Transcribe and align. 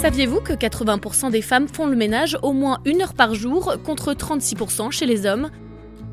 Saviez-vous 0.00 0.40
que 0.40 0.54
80% 0.54 1.30
des 1.30 1.42
femmes 1.42 1.68
font 1.68 1.84
le 1.84 1.94
ménage 1.94 2.38
au 2.40 2.54
moins 2.54 2.78
une 2.86 3.02
heure 3.02 3.12
par 3.12 3.34
jour 3.34 3.76
contre 3.84 4.14
36% 4.14 4.90
chez 4.90 5.04
les 5.04 5.26
hommes? 5.26 5.50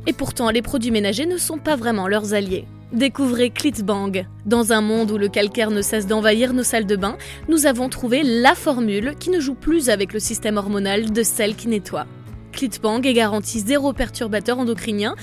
Et 0.07 0.11
pourtant, 0.11 0.49
les 0.49 0.61
produits 0.61 0.91
ménagers 0.91 1.25
ne 1.25 1.37
sont 1.37 1.57
pas 1.57 1.77
vraiment 1.77 2.09
leurs 2.09 2.33
alliés. 2.33 2.65
Découvrez 2.91 3.49
Clitbang. 3.49 4.25
Dans 4.45 4.73
un 4.73 4.81
monde 4.81 5.11
où 5.11 5.17
le 5.17 5.29
calcaire 5.29 5.71
ne 5.71 5.81
cesse 5.81 6.05
d'envahir 6.05 6.51
nos 6.51 6.63
salles 6.63 6.85
de 6.85 6.97
bain, 6.97 7.15
nous 7.47 7.65
avons 7.65 7.87
trouvé 7.87 8.23
la 8.23 8.55
formule 8.55 9.15
qui 9.17 9.29
ne 9.29 9.39
joue 9.39 9.55
plus 9.55 9.89
avec 9.89 10.11
le 10.11 10.19
système 10.19 10.57
hormonal 10.57 11.13
de 11.13 11.23
celle 11.23 11.55
qui 11.55 11.69
nettoie. 11.69 12.07
Clitbang 12.51 13.05
est 13.05 13.13
garantie 13.13 13.61
zéro 13.61 13.93
perturbateur 13.93 14.59
endocrinien 14.59 15.15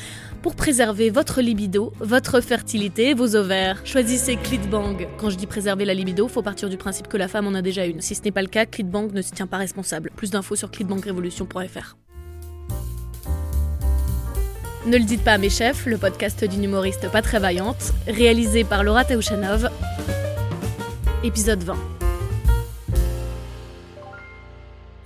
pour 0.44 0.56
préserver 0.56 1.08
votre 1.08 1.40
libido, 1.40 1.94
votre 2.00 2.42
fertilité 2.42 3.08
et 3.08 3.14
vos 3.14 3.34
ovaires. 3.34 3.80
Choisissez 3.86 4.36
Clitbang. 4.36 5.08
Quand 5.16 5.30
je 5.30 5.36
dis 5.36 5.46
préserver 5.46 5.86
la 5.86 5.94
libido, 5.94 6.28
faut 6.28 6.42
partir 6.42 6.68
du 6.68 6.76
principe 6.76 7.08
que 7.08 7.16
la 7.16 7.28
femme 7.28 7.46
en 7.46 7.54
a 7.54 7.62
déjà 7.62 7.86
une. 7.86 8.02
Si 8.02 8.14
ce 8.14 8.20
n'est 8.20 8.30
pas 8.30 8.42
le 8.42 8.48
cas, 8.48 8.66
Clitbang 8.66 9.10
ne 9.10 9.22
se 9.22 9.32
tient 9.32 9.46
pas 9.46 9.56
responsable. 9.56 10.10
Plus 10.14 10.28
d'infos 10.30 10.54
sur 10.54 10.70
clitbangrevolution.fr. 10.70 11.96
Ne 14.84 14.98
le 14.98 15.04
dites 15.04 15.24
pas 15.24 15.32
à 15.32 15.38
mes 15.38 15.48
chefs, 15.48 15.86
le 15.86 15.96
podcast 15.96 16.44
d'une 16.44 16.64
humoriste 16.64 17.10
pas 17.10 17.22
très 17.22 17.38
vaillante, 17.38 17.94
réalisé 18.06 18.64
par 18.64 18.84
Laura 18.84 19.06
Taouchanov. 19.06 19.70
Épisode 21.22 21.62
20. 21.62 21.93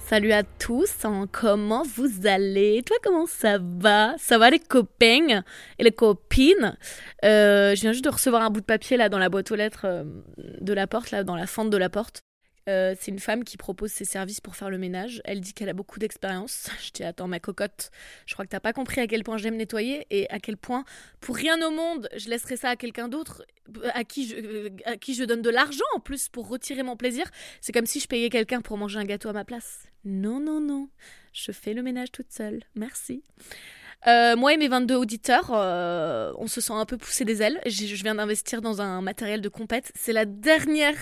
Salut 0.08 0.32
à 0.32 0.42
tous, 0.42 1.04
comment 1.32 1.82
vous 1.82 2.26
allez? 2.26 2.82
Toi, 2.82 2.96
comment 3.04 3.26
ça 3.26 3.58
va? 3.60 4.14
Ça 4.16 4.38
va 4.38 4.48
les 4.48 4.58
copains 4.58 5.42
et 5.78 5.84
les 5.84 5.90
copines? 5.90 6.78
Euh, 7.26 7.74
Je 7.74 7.82
viens 7.82 7.92
juste 7.92 8.06
de 8.06 8.08
recevoir 8.08 8.40
un 8.40 8.48
bout 8.48 8.60
de 8.60 8.64
papier 8.64 8.96
là 8.96 9.10
dans 9.10 9.18
la 9.18 9.28
boîte 9.28 9.50
aux 9.50 9.54
lettres 9.54 9.82
euh, 9.84 10.04
de 10.38 10.72
la 10.72 10.86
porte, 10.86 11.10
là 11.10 11.24
dans 11.24 11.36
la 11.36 11.46
fente 11.46 11.68
de 11.68 11.76
la 11.76 11.90
porte. 11.90 12.22
Euh, 12.68 12.94
c'est 13.00 13.10
une 13.10 13.18
femme 13.18 13.44
qui 13.44 13.56
propose 13.56 13.90
ses 13.90 14.04
services 14.04 14.40
pour 14.40 14.54
faire 14.54 14.68
le 14.68 14.76
ménage. 14.78 15.22
Elle 15.24 15.40
dit 15.40 15.54
qu'elle 15.54 15.70
a 15.70 15.72
beaucoup 15.72 15.98
d'expérience. 15.98 16.68
Je 16.84 16.90
dis 16.90 17.02
attends 17.02 17.26
ma 17.26 17.40
cocotte, 17.40 17.90
je 18.26 18.34
crois 18.34 18.44
que 18.44 18.50
t'as 18.50 18.60
pas 18.60 18.72
compris 18.72 19.00
à 19.00 19.06
quel 19.06 19.24
point 19.24 19.38
j'aime 19.38 19.56
nettoyer 19.56 20.06
et 20.10 20.28
à 20.30 20.38
quel 20.38 20.56
point 20.56 20.84
pour 21.20 21.36
rien 21.36 21.60
au 21.66 21.70
monde 21.70 22.08
je 22.16 22.28
laisserai 22.28 22.56
ça 22.56 22.70
à 22.70 22.76
quelqu'un 22.76 23.08
d'autre 23.08 23.44
à 23.94 24.04
qui 24.04 24.28
je 24.28 24.70
à 24.84 24.96
qui 24.96 25.14
je 25.14 25.24
donne 25.24 25.42
de 25.42 25.50
l'argent 25.50 25.84
en 25.94 26.00
plus 26.00 26.28
pour 26.28 26.48
retirer 26.48 26.82
mon 26.82 26.96
plaisir. 26.96 27.30
C'est 27.60 27.72
comme 27.72 27.86
si 27.86 28.00
je 28.00 28.06
payais 28.06 28.28
quelqu'un 28.28 28.60
pour 28.60 28.76
manger 28.76 28.98
un 28.98 29.04
gâteau 29.04 29.28
à 29.28 29.32
ma 29.32 29.44
place. 29.44 29.84
Non 30.04 30.40
non 30.40 30.60
non, 30.60 30.88
je 31.32 31.52
fais 31.52 31.74
le 31.74 31.82
ménage 31.82 32.12
toute 32.12 32.32
seule. 32.32 32.62
Merci. 32.74 33.22
Euh, 34.06 34.36
moi 34.36 34.52
et 34.52 34.56
mes 34.56 34.68
22 34.68 34.94
auditeurs, 34.94 35.50
euh, 35.52 36.32
on 36.38 36.46
se 36.46 36.60
sent 36.60 36.72
un 36.72 36.86
peu 36.86 36.96
poussé 36.96 37.24
des 37.24 37.42
ailes. 37.42 37.60
Je 37.66 38.02
viens 38.02 38.14
d'investir 38.14 38.62
dans 38.62 38.80
un 38.80 39.00
matériel 39.00 39.40
de 39.40 39.48
compète. 39.48 39.90
C'est 39.96 40.12
la 40.12 40.24
dernière 40.24 40.98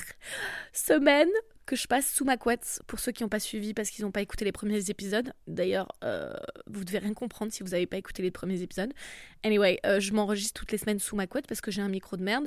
semaine 0.73 1.29
que 1.67 1.77
je 1.77 1.87
passe 1.89 2.11
sous 2.13 2.25
ma 2.25 2.37
couette 2.37 2.81
pour 2.87 3.01
ceux 3.01 3.13
qui 3.13 3.25
n'ont 3.25 3.29
pas 3.29 3.41
suivi 3.41 3.75
parce 3.75 3.91
qu'ils 3.91 4.05
n'ont 4.05 4.13
pas 4.13 4.23
écouté 4.23 4.45
les 4.45 4.53
premiers 4.53 4.89
épisodes. 4.89 5.33
D'ailleurs, 5.49 5.89
euh, 6.05 6.33
vous 6.69 6.85
devez 6.85 6.99
rien 6.99 7.13
comprendre 7.13 7.53
si 7.53 7.63
vous 7.63 7.71
n'avez 7.71 7.87
pas 7.87 7.97
écouté 7.97 8.23
les 8.23 8.31
premiers 8.31 8.63
épisodes. 8.63 8.93
Anyway, 9.43 9.81
euh, 9.85 9.99
je 9.99 10.13
m'enregistre 10.13 10.59
toutes 10.59 10.73
les 10.73 10.79
semaines 10.79 11.01
sous 11.01 11.17
ma 11.17 11.27
couette 11.27 11.47
parce 11.47 11.61
que 11.61 11.73
j'ai 11.73 11.83
un 11.83 11.89
micro 11.89 12.17
de 12.17 12.23
merde. 12.23 12.47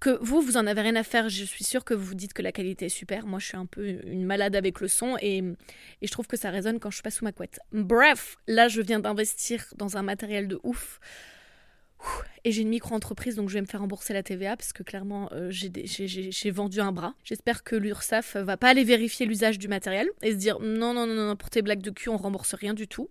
Que 0.00 0.18
vous, 0.20 0.40
vous 0.40 0.56
en 0.56 0.66
avez 0.66 0.80
rien 0.80 0.96
à 0.96 1.04
faire, 1.04 1.28
je 1.28 1.44
suis 1.44 1.62
sûre 1.62 1.84
que 1.84 1.94
vous 1.94 2.14
dites 2.14 2.32
que 2.32 2.42
la 2.42 2.50
qualité 2.50 2.86
est 2.86 2.88
super. 2.88 3.24
Moi, 3.24 3.38
je 3.38 3.46
suis 3.46 3.56
un 3.56 3.66
peu 3.66 4.00
une 4.04 4.24
malade 4.24 4.56
avec 4.56 4.80
le 4.80 4.88
son 4.88 5.16
et, 5.20 5.44
je 6.02 6.10
trouve 6.10 6.26
que 6.26 6.36
ça 6.36 6.50
résonne 6.50 6.80
quand 6.80 6.90
je 6.90 6.96
suis 6.96 7.02
pas 7.04 7.12
sous 7.12 7.24
ma 7.24 7.30
couette. 7.30 7.60
Bref, 7.70 8.36
là, 8.48 8.66
je 8.66 8.80
viens 8.80 8.98
d'investir 8.98 9.64
dans 9.76 9.96
un 9.96 10.02
matériel 10.02 10.48
de 10.48 10.58
ouf. 10.64 10.98
Et 12.44 12.50
j'ai 12.50 12.62
une 12.62 12.70
micro-entreprise, 12.70 13.36
donc 13.36 13.48
je 13.48 13.54
vais 13.54 13.60
me 13.60 13.66
faire 13.66 13.80
rembourser 13.80 14.12
la 14.12 14.24
TVA 14.24 14.56
parce 14.56 14.72
que 14.72 14.82
clairement, 14.82 15.28
euh, 15.32 15.50
j'ai 15.50 16.50
vendu 16.50 16.80
un 16.80 16.90
bras. 16.90 17.14
J'espère 17.22 17.62
que 17.62 17.76
l'URSSAF 17.76 18.36
va 18.36 18.56
pas 18.56 18.70
aller 18.70 18.82
vérifier 18.82 19.26
l'usage 19.26 19.58
du 19.60 19.68
matériel 19.68 20.08
et 20.22 20.32
se 20.32 20.36
dire 20.36 20.58
non, 20.58 20.92
non, 20.92 21.06
non, 21.06 21.14
non, 21.14 21.36
pour 21.36 21.50
tes 21.50 21.62
blagues 21.62 21.82
de 21.82 21.90
cul, 21.90 22.08
on 22.08 22.16
rembourse 22.16 22.54
rien 22.54 22.74
du 22.74 22.88
tout. 22.88 23.08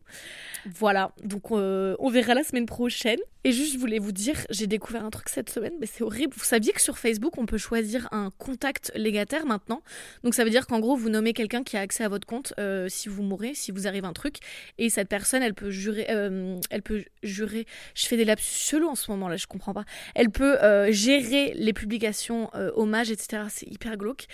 Voilà, 0.66 1.14
donc 1.24 1.52
euh, 1.52 1.96
on 2.00 2.10
verra 2.10 2.34
la 2.34 2.44
semaine 2.44 2.66
prochaine. 2.66 3.20
Et 3.44 3.52
juste, 3.54 3.74
je 3.74 3.80
voulais 3.80 3.98
vous 3.98 4.12
dire, 4.12 4.36
j'ai 4.52 4.68
découvert 4.68 5.04
un 5.04 5.10
truc 5.10 5.28
cette 5.28 5.50
semaine, 5.50 5.74
mais 5.80 5.88
c'est 5.88 6.04
horrible. 6.04 6.34
Vous 6.38 6.44
saviez 6.44 6.74
que 6.74 6.82
sur 6.82 7.00
Facebook, 7.00 7.40
on 7.40 7.48
peut 7.48 7.58
choisir 7.58 8.08
un 8.12 8.30
contact 8.38 8.92
légataire 8.94 9.48
maintenant? 9.48 9.82
Donc 10.24 10.36
ça 10.36 10.44
veut 10.44 10.52
dire 10.52 10.68
qu'en 10.68 10.80
gros, 10.80 10.96
vous 10.96 11.10
nommez 11.10 11.34
quelqu'un 11.34 11.64
qui 11.64 11.76
a 11.76 11.80
accès 11.80 12.04
à 12.04 12.10
votre 12.10 12.28
compte 12.28 12.54
euh, 12.60 12.88
si 12.88 13.10
vous 13.10 13.24
mourrez, 13.24 13.56
si 13.56 13.72
vous 13.72 13.88
arrive 13.88 14.06
un 14.06 14.14
truc, 14.14 14.36
et 14.78 14.92
cette 14.92 15.08
personne, 15.08 15.42
elle 15.42 15.56
peut 15.56 15.72
jurer, 15.72 16.06
elle 16.08 16.82
peut 16.84 17.04
jurer. 17.24 17.66
Je 17.96 18.06
fais 18.06 18.18
des 18.18 18.26
lapsus 18.26 18.81
en 18.88 18.96
ce 18.96 19.12
moment 19.12 19.28
là, 19.28 19.38
je 19.38 19.48
comprends 19.48 19.74
pas. 19.74 19.86
Elle 20.16 20.30
peut 20.30 20.62
euh, 20.62 20.92
gérer 20.92 21.54
les 21.56 21.74
publications, 21.74 22.50
euh, 22.56 22.72
hommages, 22.76 23.12
etc. 23.12 23.44
C'est 23.50 23.68
hyper 23.68 23.98
glauque. 23.98 24.26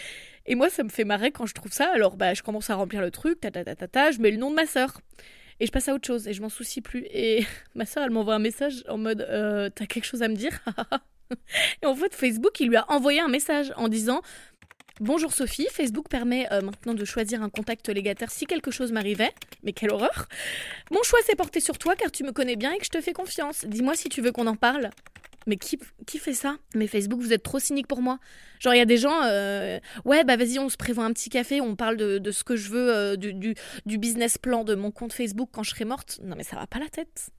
Et 0.46 0.56
moi, 0.56 0.69
ça 0.69 0.84
me 0.84 0.90
fait 0.90 1.03
marrer 1.03 1.31
quand 1.31 1.46
je 1.46 1.53
trouve 1.53 1.72
ça. 1.72 1.91
Alors, 1.94 2.18
bah, 2.18 2.34
je 2.34 2.41
commence 2.41 2.69
à 2.69 2.75
remplir 2.75 3.02
le 3.02 3.12
truc, 3.12 3.40
ta 3.41 3.52
ta 3.52 3.63
ta 3.63 3.75
ta, 3.75 3.88
ta 3.88 4.12
je 4.12 4.19
mets 4.19 4.31
le 4.31 4.38
nom 4.38 4.50
de 4.50 4.56
ma 4.56 4.66
sœur. 4.66 5.02
Et 5.59 5.66
je 5.66 5.72
passe 5.72 5.88
à 5.88 5.94
autre 5.94 6.06
chose 6.06 6.28
et 6.28 6.34
je 6.34 6.41
m'en 6.41 6.50
soucie 6.50 6.81
plus. 6.81 7.06
Et 7.12 7.46
ma 7.75 7.86
sœur, 7.86 8.03
elle 8.03 8.12
m'envoie 8.12 8.36
un 8.36 8.40
message 8.40 8.84
en 8.88 8.97
mode 8.97 9.22
euh, 9.22 9.69
T'as 9.74 9.86
quelque 9.86 10.06
chose 10.06 10.24
à 10.24 10.28
me 10.28 10.36
dire? 10.36 10.59
Et 11.81 11.86
en 11.86 11.94
fait, 11.94 12.16
Facebook, 12.16 12.57
il 12.62 12.69
lui 12.69 12.78
a 12.78 12.90
envoyé 12.90 13.19
un 13.19 13.28
message 13.28 13.74
en 13.75 13.90
disant 13.90 14.22
Bonjour 15.00 15.31
Sophie, 15.31 15.68
Facebook 15.72 16.09
permet 16.09 16.52
euh, 16.52 16.62
maintenant 16.62 16.96
de 16.96 17.06
choisir 17.06 17.44
un 17.44 17.50
contact 17.50 17.88
légataire 17.90 18.31
si 18.31 18.47
quelque 18.47 18.72
chose 18.72 18.91
m'arrivait. 18.91 19.31
Mais 19.62 19.72
quelle 19.72 19.91
horreur 19.91 20.28
Mon 20.90 21.03
choix 21.03 21.19
s'est 21.22 21.35
porté 21.35 21.59
sur 21.59 21.78
toi 21.78 21.96
car 21.96 22.12
tu 22.12 22.24
me 22.24 22.31
connais 22.31 22.56
bien 22.56 22.72
et 22.72 22.80
que 22.80 22.85
je 22.85 22.90
te 22.90 23.00
fais 23.00 23.13
confiance. 23.13 23.63
Dis-moi 23.66 23.94
si 23.94 24.09
tu 24.09 24.24
veux 24.24 24.31
qu'on 24.31 24.47
en 24.47 24.56
parle. 24.56 24.90
Mais 25.46 25.57
qui, 25.57 25.78
qui 26.07 26.18
fait 26.18 26.34
ça? 26.34 26.57
Mais 26.74 26.88
Facebook, 26.88 27.22
vous 27.22 27.31
êtes 27.31 27.44
trop 27.44 27.59
cynique 27.59 27.86
pour 27.86 28.02
moi. 28.02 28.18
Genre, 28.59 28.74
il 28.74 28.80
y 28.80 28.81
a 28.81 28.86
des 28.86 28.97
gens, 28.97 29.22
euh, 29.24 29.80
ouais, 30.03 30.24
bah 30.24 30.36
vas-y, 30.36 30.57
on 30.57 30.68
se 30.68 30.78
prévoit 30.78 31.06
un 31.06 31.13
petit 31.13 31.30
café, 31.30 31.62
on 31.62 31.75
parle 31.75 31.96
de, 31.96 32.31
ce 32.31 32.44
que 32.44 32.56
je 32.56 32.69
veux, 32.69 32.94
euh, 32.94 33.16
du, 33.16 33.34
du, 33.34 33.53
du 33.86 33.97
business 34.00 34.40
plan 34.40 34.63
de 34.63 34.74
mon 34.74 34.90
compte 34.90 35.13
Facebook 35.13 35.50
quand 35.53 35.63
je 35.63 35.69
serai 35.69 35.86
morte. 35.86 36.19
Non, 36.24 36.36
mais 36.36 36.44
ça 36.44 36.56
va 36.56 36.66
pas 36.66 36.80
la 36.80 36.90
tête. 36.90 37.30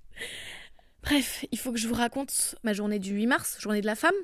Bref, 1.03 1.45
il 1.51 1.59
faut 1.59 1.73
que 1.73 1.79
je 1.79 1.89
vous 1.89 1.95
raconte 1.95 2.55
ma 2.63 2.73
journée 2.73 3.01
du 3.01 3.15
8 3.15 3.27
mars, 3.27 3.61
journée 3.61 3.81
de 3.81 3.87
la 3.87 3.97
femme. 3.97 4.15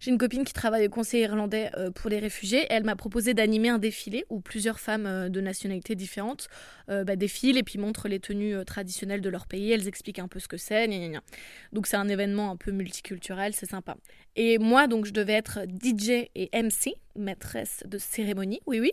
J'ai 0.00 0.12
une 0.12 0.18
copine 0.18 0.44
qui 0.44 0.52
travaille 0.52 0.86
au 0.86 0.90
conseil 0.90 1.22
irlandais 1.22 1.70
euh, 1.76 1.90
pour 1.90 2.08
les 2.08 2.20
réfugiés 2.20 2.62
et 2.62 2.66
elle 2.70 2.84
m'a 2.84 2.94
proposé 2.94 3.34
d'animer 3.34 3.68
un 3.68 3.78
défilé 3.78 4.24
où 4.30 4.40
plusieurs 4.40 4.78
femmes 4.78 5.06
euh, 5.06 5.28
de 5.28 5.40
nationalités 5.40 5.96
différentes 5.96 6.48
euh, 6.88 7.02
bah, 7.02 7.16
défilent 7.16 7.58
et 7.58 7.64
puis 7.64 7.80
montrent 7.80 8.06
les 8.06 8.20
tenues 8.20 8.64
traditionnelles 8.64 9.20
de 9.20 9.28
leur 9.28 9.48
pays. 9.48 9.72
Elles 9.72 9.88
expliquent 9.88 10.20
un 10.20 10.28
peu 10.28 10.38
ce 10.38 10.46
que 10.46 10.56
c'est. 10.56 10.88
Donc 11.72 11.88
c'est 11.88 11.96
un 11.96 12.08
événement 12.08 12.50
un 12.52 12.56
peu 12.56 12.70
multiculturel, 12.70 13.54
c'est 13.54 13.68
sympa. 13.68 13.96
Et 14.36 14.58
moi, 14.58 14.86
donc, 14.86 15.04
je 15.04 15.12
devais 15.12 15.32
être 15.32 15.60
DJ 15.82 16.28
et 16.36 16.48
MC, 16.52 16.94
maîtresse 17.16 17.82
de 17.86 17.98
cérémonie, 17.98 18.60
oui, 18.66 18.78
oui. 18.78 18.92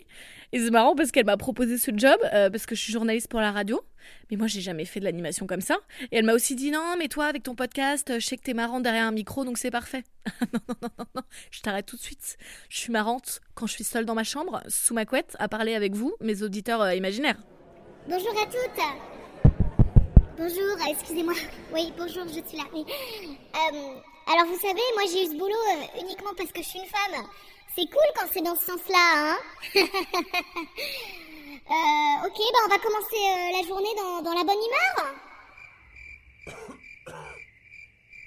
Et 0.51 0.59
c'est 0.59 0.72
marrant 0.72 0.95
parce 0.95 1.11
qu'elle 1.11 1.25
m'a 1.25 1.37
proposé 1.37 1.77
ce 1.77 1.91
job, 1.95 2.17
parce 2.22 2.66
que 2.66 2.73
je 2.73 2.81
suis 2.81 2.91
journaliste 2.91 3.27
pour 3.27 3.41
la 3.41 3.51
radio. 3.51 3.81
Mais 4.29 4.38
moi, 4.38 4.47
j'ai 4.47 4.61
jamais 4.61 4.85
fait 4.85 4.99
de 4.99 5.05
l'animation 5.05 5.47
comme 5.47 5.61
ça. 5.61 5.77
Et 6.11 6.17
elle 6.17 6.25
m'a 6.25 6.33
aussi 6.33 6.55
dit 6.55 6.71
non, 6.71 6.95
mais 6.97 7.07
toi, 7.07 7.25
avec 7.25 7.43
ton 7.43 7.55
podcast, 7.55 8.13
je 8.19 8.25
sais 8.25 8.38
que 8.38 8.43
t'es 8.43 8.53
marrante 8.53 8.83
derrière 8.83 9.05
un 9.05 9.11
micro, 9.11 9.45
donc 9.45 9.57
c'est 9.57 9.71
parfait. 9.71 10.03
non, 10.53 10.59
non, 10.67 10.75
non, 10.81 10.89
non, 10.99 11.05
non, 11.16 11.21
je 11.51 11.61
t'arrête 11.61 11.85
tout 11.85 11.97
de 11.97 12.01
suite. 12.01 12.38
Je 12.69 12.77
suis 12.77 12.91
marrante 12.91 13.41
quand 13.53 13.67
je 13.67 13.73
suis 13.73 13.83
seule 13.83 14.05
dans 14.05 14.16
ma 14.16 14.23
chambre, 14.23 14.61
sous 14.67 14.93
ma 14.93 15.05
couette, 15.05 15.35
à 15.39 15.47
parler 15.47 15.75
avec 15.75 15.93
vous, 15.93 16.13
mes 16.21 16.41
auditeurs 16.43 16.81
euh, 16.81 16.95
imaginaires. 16.95 17.38
Bonjour 18.07 18.33
à 18.41 18.45
toutes. 18.45 19.51
Bonjour, 20.37 20.87
excusez-moi. 20.89 21.33
Oui, 21.73 21.93
bonjour, 21.97 22.25
je 22.27 22.47
suis 22.47 22.57
là. 22.57 22.63
Euh, 22.73 23.99
alors, 24.31 24.45
vous 24.47 24.59
savez, 24.59 24.81
moi, 24.95 25.03
j'ai 25.11 25.23
eu 25.23 25.27
ce 25.27 25.37
boulot 25.37 25.53
euh, 25.53 26.01
uniquement 26.01 26.31
parce 26.37 26.51
que 26.51 26.61
je 26.61 26.67
suis 26.67 26.79
une 26.79 26.85
femme. 26.85 27.25
C'est 27.75 27.85
cool 27.85 28.03
quand 28.16 28.27
c'est 28.31 28.41
dans 28.41 28.55
ce 28.55 28.66
sens-là, 28.66 28.95
hein 29.16 29.37
Euh, 31.68 32.28
ok, 32.28 32.38
bah 32.38 32.59
on 32.66 32.70
va 32.70 32.78
commencer 32.78 33.16
euh, 33.16 33.59
la 33.59 33.68
journée 33.68 33.90
dans, 34.24 34.34
la 34.34 34.44
bonne 34.44 34.56
humeur. 34.56 35.16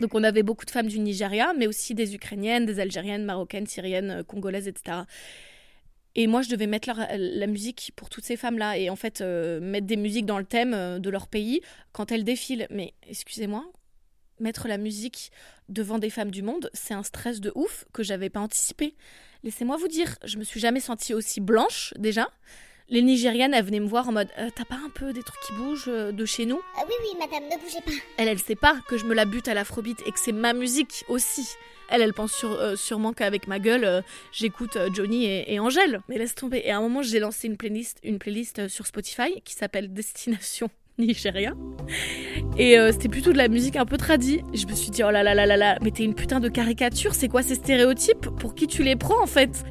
Donc 0.01 0.15
on 0.15 0.25
avait 0.25 0.43
beaucoup 0.43 0.65
de 0.65 0.71
femmes 0.73 0.89
du 0.89 0.99
Nigeria, 0.99 1.53
mais 1.57 1.69
aussi 1.69 1.95
des 1.95 2.17
Ukrainiennes, 2.17 2.67
des 2.67 2.81
Algériennes, 2.81 3.25
Marocaines, 3.25 3.69
Syriennes, 3.69 4.11
euh, 4.11 4.23
Congolaises, 4.25 4.67
etc. 4.67 5.03
Et 6.17 6.27
moi, 6.27 6.43
je 6.43 6.49
devais 6.49 6.67
mettre 6.67 6.91
la 7.17 7.47
musique 7.47 7.93
pour 7.95 8.09
toutes 8.09 8.25
ces 8.25 8.37
femmes-là 8.37 8.77
et 8.77 8.91
en 8.91 8.97
fait 8.97 9.21
mettre 9.21 9.87
des 9.87 9.97
musiques 9.97 10.27
dans 10.27 10.39
le 10.39 10.45
thème 10.45 10.99
de 10.99 11.11
leur 11.11 11.29
pays 11.29 11.61
quand 11.93 12.11
elles 12.11 12.25
défilent. 12.25 12.67
Mais 12.71 12.93
excusez-moi, 13.09 13.65
mettre 14.41 14.67
la 14.67 14.79
musique 14.79 15.31
devant 15.69 16.01
des 16.01 16.11
femmes 16.11 16.33
du 16.33 16.43
monde, 16.43 16.71
c'est 16.73 16.95
un 16.95 17.05
stress 17.05 17.41
de 17.41 17.53
ouf 17.55 17.85
que 17.93 18.03
j'avais 18.03 18.31
pas 18.31 18.41
anticipé. 18.41 18.97
Laissez-moi 19.45 19.77
vous 19.77 19.87
dire, 19.87 20.17
je 20.25 20.39
me 20.39 20.45
suis 20.45 20.59
jamais 20.59 20.81
sentie 20.81 21.15
aussi 21.15 21.41
blanche 21.41 21.95
déjà 21.97 22.29
les 22.91 23.03
Nigérianes, 23.03 23.53
elles 23.55 23.65
venaient 23.65 23.81
me 23.81 23.89
voir 23.89 24.09
en 24.09 24.13
mode 24.13 24.29
euh, 24.39 24.49
T'as 24.55 24.65
pas 24.65 24.77
un 24.85 24.91
peu 24.91 25.13
des 25.13 25.23
trucs 25.23 25.41
qui 25.43 25.53
bougent 25.53 25.89
euh, 25.89 26.13
de 26.13 26.25
chez 26.25 26.47
nous? 26.47 26.61
Ah 26.77 26.83
Oui, 26.89 26.95
oui, 27.03 27.19
madame, 27.19 27.45
ne 27.49 27.63
bougez 27.63 27.81
pas. 27.85 27.93
Elle, 28.17 28.29
elle 28.29 28.39
sait 28.39 28.57
pas 28.57 28.77
que 28.89 28.97
je 28.97 29.05
me 29.05 29.15
la 29.15 29.25
bute 29.25 29.49
à 29.49 29.55
l'afrobeat 29.55 30.03
et 30.07 30.13
que 30.13 30.19
c'est 30.19 30.33
ma 30.33 30.53
musique 30.53 31.05
aussi. 31.09 31.47
Elle, 31.91 32.03
elle 32.03 32.15
pense 32.15 32.45
euh, 32.45 32.77
sûrement 32.77 33.13
qu'avec 33.13 33.47
ma 33.47 33.59
gueule, 33.59 34.03
j'écoute 34.33 34.79
Johnny 34.95 35.27
et, 35.27 35.59
Angèle. 35.59 36.01
Mais 36.09 36.19
laisse 36.19 36.35
tomber. 36.35 36.63
Et 36.65 36.71
à 36.71 36.79
un 36.79 36.81
moment, 36.81 37.03
j'ai 37.03 37.19
lancé 37.19 37.47
une 37.47 37.57
playlist, 37.57 37.99
une 38.03 38.19
playlist 38.19 38.69
sur 38.69 38.87
Spotify 38.87 39.41
qui 39.45 39.55
s'appelle 39.55 39.93
Destination 39.93 40.69
Nigeria. 40.99 41.55
Et 42.59 42.77
c'était 42.91 43.09
plutôt 43.09 43.33
de 43.33 43.39
la 43.39 43.49
musique 43.49 43.77
un 43.77 43.87
peu 43.87 43.97
tradie. 43.97 44.43
Je 44.53 44.67
me 44.67 44.75
suis 44.75 44.91
dit, 44.91 45.05
oh 45.05 45.11
là 45.11 45.23
là 45.23 45.35
là 45.35 45.47
là 45.47 45.57
là, 45.57 45.79
mais 45.81 45.93
t'es 45.93 46.03
une 46.03 46.15
putain 46.15 46.41
de 46.41 46.49
caricature, 46.49 47.15
c'est 47.15 47.29
quoi 47.29 47.43
ces 47.43 47.55
stéréotypes? 47.55 48.29
Pour 48.41 48.55
qui 48.57 48.67
tu 48.67 48.83
les 48.83 48.97
prends 48.97 49.23
en 49.23 49.27
fait? 49.27 49.65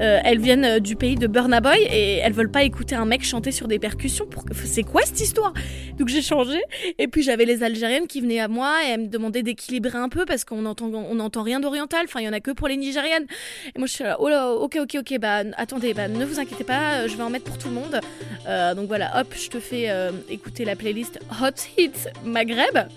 Euh, 0.00 0.20
elles 0.24 0.40
viennent 0.40 0.64
euh, 0.64 0.78
du 0.80 0.96
pays 0.96 1.14
de 1.14 1.26
Burna 1.26 1.60
Boy 1.60 1.78
et 1.82 2.16
elles 2.16 2.32
veulent 2.32 2.50
pas 2.50 2.64
écouter 2.64 2.94
un 2.94 3.04
mec 3.04 3.24
chanter 3.24 3.52
sur 3.52 3.68
des 3.68 3.78
percussions. 3.78 4.26
Pour... 4.26 4.44
C'est 4.64 4.82
quoi 4.82 5.02
cette 5.02 5.20
histoire? 5.20 5.52
Donc 5.98 6.08
j'ai 6.08 6.22
changé. 6.22 6.58
Et 6.98 7.08
puis 7.08 7.22
j'avais 7.22 7.44
les 7.44 7.62
Algériennes 7.62 8.06
qui 8.06 8.20
venaient 8.20 8.40
à 8.40 8.48
moi 8.48 8.78
et 8.84 8.90
elles 8.90 9.02
me 9.02 9.06
demandaient 9.06 9.42
d'équilibrer 9.42 9.98
un 9.98 10.08
peu 10.08 10.24
parce 10.24 10.44
qu'on 10.44 10.66
entend, 10.66 10.90
on 10.92 11.20
entend 11.20 11.42
rien 11.42 11.60
d'oriental. 11.60 12.02
Enfin, 12.04 12.20
il 12.20 12.24
y 12.24 12.28
en 12.28 12.32
a 12.32 12.40
que 12.40 12.50
pour 12.50 12.68
les 12.68 12.76
Nigériennes. 12.76 13.26
Et 13.74 13.78
moi 13.78 13.86
je 13.86 13.92
suis 13.92 14.04
là, 14.04 14.16
oh 14.20 14.28
là, 14.28 14.50
ok, 14.50 14.78
ok, 14.80 14.96
ok, 15.00 15.18
bah 15.20 15.42
attendez, 15.56 15.94
bah 15.94 16.08
ne 16.08 16.24
vous 16.24 16.40
inquiétez 16.40 16.64
pas, 16.64 17.06
je 17.06 17.16
vais 17.16 17.22
en 17.22 17.30
mettre 17.30 17.44
pour 17.44 17.58
tout 17.58 17.68
le 17.68 17.74
monde. 17.74 18.00
Euh, 18.48 18.74
donc 18.74 18.88
voilà, 18.88 19.20
hop, 19.20 19.32
je 19.36 19.48
te 19.48 19.60
fais 19.60 19.88
écouter 20.28 20.64
la 20.64 20.76
playlist 20.76 21.20
Hot 21.40 21.60
Hit 21.78 22.08
Maghreb. 22.24 22.88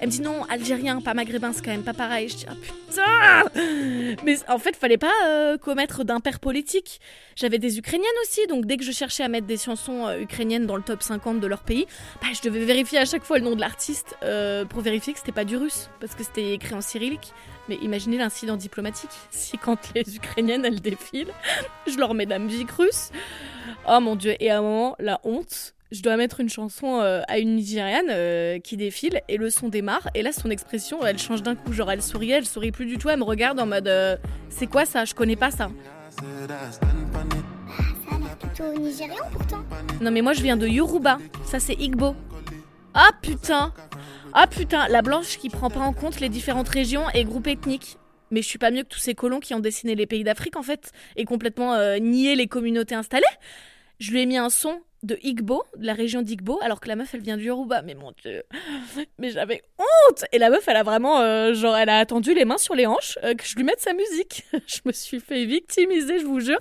Elle 0.00 0.08
me 0.08 0.12
dit 0.12 0.20
non, 0.20 0.44
algérien, 0.44 1.00
pas 1.00 1.14
maghrébin, 1.14 1.52
c'est 1.52 1.64
quand 1.64 1.70
même 1.70 1.82
pas 1.82 1.94
pareil. 1.94 2.28
Je 2.28 2.36
dis 2.36 2.46
ah 2.48 2.54
putain 2.54 4.16
Mais 4.24 4.36
en 4.48 4.58
fait, 4.58 4.76
fallait 4.76 4.98
pas 4.98 5.12
euh, 5.26 5.56
commettre 5.58 6.04
d'impair 6.04 6.40
politique. 6.40 7.00
J'avais 7.36 7.58
des 7.58 7.78
ukrainiennes 7.78 8.08
aussi, 8.22 8.46
donc 8.46 8.66
dès 8.66 8.76
que 8.76 8.84
je 8.84 8.92
cherchais 8.92 9.22
à 9.22 9.28
mettre 9.28 9.46
des 9.46 9.56
chansons 9.56 10.06
euh, 10.06 10.20
ukrainiennes 10.20 10.66
dans 10.66 10.76
le 10.76 10.82
top 10.82 11.02
50 11.02 11.40
de 11.40 11.46
leur 11.46 11.62
pays, 11.62 11.86
bah, 12.20 12.28
je 12.32 12.42
devais 12.42 12.64
vérifier 12.64 12.98
à 12.98 13.04
chaque 13.04 13.24
fois 13.24 13.38
le 13.38 13.44
nom 13.44 13.54
de 13.54 13.60
l'artiste 13.60 14.16
euh, 14.22 14.64
pour 14.64 14.80
vérifier 14.80 15.12
que 15.12 15.18
c'était 15.18 15.32
pas 15.32 15.44
du 15.44 15.56
russe, 15.56 15.88
parce 16.00 16.14
que 16.14 16.22
c'était 16.24 16.52
écrit 16.52 16.74
en 16.74 16.80
cyrillique. 16.80 17.32
Mais 17.68 17.76
imaginez 17.76 18.18
l'incident 18.18 18.56
diplomatique. 18.56 19.10
Si 19.30 19.58
quand 19.58 19.78
les 19.94 20.16
Ukrainiennes 20.16 20.64
elles 20.64 20.80
défilent, 20.80 21.32
je 21.86 21.96
leur 21.98 22.14
mets 22.14 22.24
de 22.24 22.30
la 22.30 22.38
musique 22.38 22.70
russe. 22.70 23.10
Oh 23.88 24.00
mon 24.00 24.16
dieu, 24.16 24.34
et 24.40 24.50
à 24.50 24.58
un 24.58 24.62
moment, 24.62 24.96
la 24.98 25.20
honte 25.24 25.74
je 25.94 26.02
dois 26.02 26.16
mettre 26.16 26.40
une 26.40 26.48
chanson 26.48 27.00
euh, 27.00 27.22
à 27.28 27.38
une 27.38 27.54
Nigériane 27.54 28.08
euh, 28.10 28.58
qui 28.58 28.76
défile 28.76 29.20
et 29.28 29.36
le 29.36 29.48
son 29.48 29.68
démarre. 29.68 30.08
Et 30.14 30.22
là 30.22 30.32
son 30.32 30.50
expression 30.50 31.06
elle 31.06 31.18
change 31.18 31.42
d'un 31.42 31.54
coup. 31.54 31.72
Genre 31.72 31.90
elle 31.90 32.02
sourit 32.02 32.32
elle 32.32 32.46
sourit 32.46 32.72
plus 32.72 32.86
du 32.86 32.98
tout. 32.98 33.08
Elle 33.08 33.20
me 33.20 33.24
regarde 33.24 33.60
en 33.60 33.66
mode 33.66 33.86
euh, 33.86 34.16
c'est 34.50 34.66
quoi 34.66 34.84
ça? 34.86 35.04
Je 35.04 35.14
connais 35.14 35.36
pas 35.36 35.52
ça. 35.52 35.70
Plutôt 38.40 38.78
nigérian 38.78 39.24
pourtant. 39.30 39.64
non 40.00 40.10
mais 40.10 40.20
moi 40.20 40.32
je 40.32 40.42
viens 40.42 40.56
de 40.56 40.66
Yoruba. 40.66 41.18
Ça 41.44 41.60
c'est 41.60 41.74
Igbo. 41.74 42.16
Ah 42.92 43.10
putain. 43.22 43.72
Ah 44.32 44.48
putain. 44.48 44.88
La 44.88 45.00
blanche 45.00 45.38
qui 45.38 45.48
prend 45.48 45.70
pas 45.70 45.80
en 45.80 45.92
compte 45.92 46.18
les 46.18 46.28
différentes 46.28 46.68
régions 46.68 47.04
et 47.14 47.24
groupes 47.24 47.46
ethniques. 47.46 47.98
Mais 48.32 48.42
je 48.42 48.48
suis 48.48 48.58
pas 48.58 48.72
mieux 48.72 48.82
que 48.82 48.88
tous 48.88 48.98
ces 48.98 49.14
colons 49.14 49.38
qui 49.38 49.54
ont 49.54 49.60
dessiné 49.60 49.94
les 49.94 50.06
pays 50.06 50.24
d'Afrique 50.24 50.56
en 50.56 50.62
fait 50.64 50.90
et 51.14 51.24
complètement 51.24 51.76
nié 52.00 52.34
les 52.34 52.48
communautés 52.48 52.96
installées. 52.96 53.22
Je 54.00 54.10
lui 54.10 54.22
ai 54.22 54.26
mis 54.26 54.36
un 54.36 54.50
son 54.50 54.80
de 55.04 55.18
Igbo, 55.22 55.64
de 55.76 55.86
la 55.86 55.92
région 55.92 56.22
d'Igbo, 56.22 56.58
alors 56.62 56.80
que 56.80 56.88
la 56.88 56.96
meuf 56.96 57.14
elle 57.14 57.20
vient 57.20 57.36
du 57.36 57.44
Yoruba. 57.44 57.82
Mais 57.82 57.94
mon 57.94 58.12
dieu, 58.22 58.42
mais 59.18 59.30
j'avais 59.30 59.62
honte 59.78 60.24
Et 60.32 60.38
la 60.38 60.50
meuf 60.50 60.66
elle 60.66 60.76
a 60.76 60.82
vraiment, 60.82 61.20
euh, 61.20 61.54
genre, 61.54 61.76
elle 61.76 61.88
a 61.88 61.98
attendu 61.98 62.34
les 62.34 62.44
mains 62.44 62.58
sur 62.58 62.74
les 62.74 62.86
hanches 62.86 63.18
euh, 63.22 63.34
que 63.34 63.44
je 63.44 63.54
lui 63.56 63.64
mette 63.64 63.80
sa 63.80 63.92
musique. 63.92 64.44
je 64.66 64.80
me 64.84 64.92
suis 64.92 65.20
fait 65.20 65.44
victimiser, 65.44 66.18
je 66.18 66.26
vous 66.26 66.40
jure. 66.40 66.60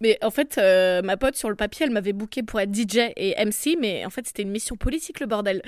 Mais 0.00 0.18
en 0.22 0.30
fait, 0.30 0.58
euh, 0.58 1.02
ma 1.02 1.16
pote 1.16 1.36
sur 1.36 1.48
le 1.48 1.56
papier, 1.56 1.86
elle 1.86 1.92
m'avait 1.92 2.12
booké 2.12 2.42
pour 2.42 2.60
être 2.60 2.74
DJ 2.74 2.98
et 3.16 3.34
MC, 3.44 3.76
mais 3.80 4.04
en 4.04 4.10
fait, 4.10 4.26
c'était 4.26 4.42
une 4.42 4.50
mission 4.50 4.76
politique 4.76 5.20
le 5.20 5.26
bordel. 5.26 5.62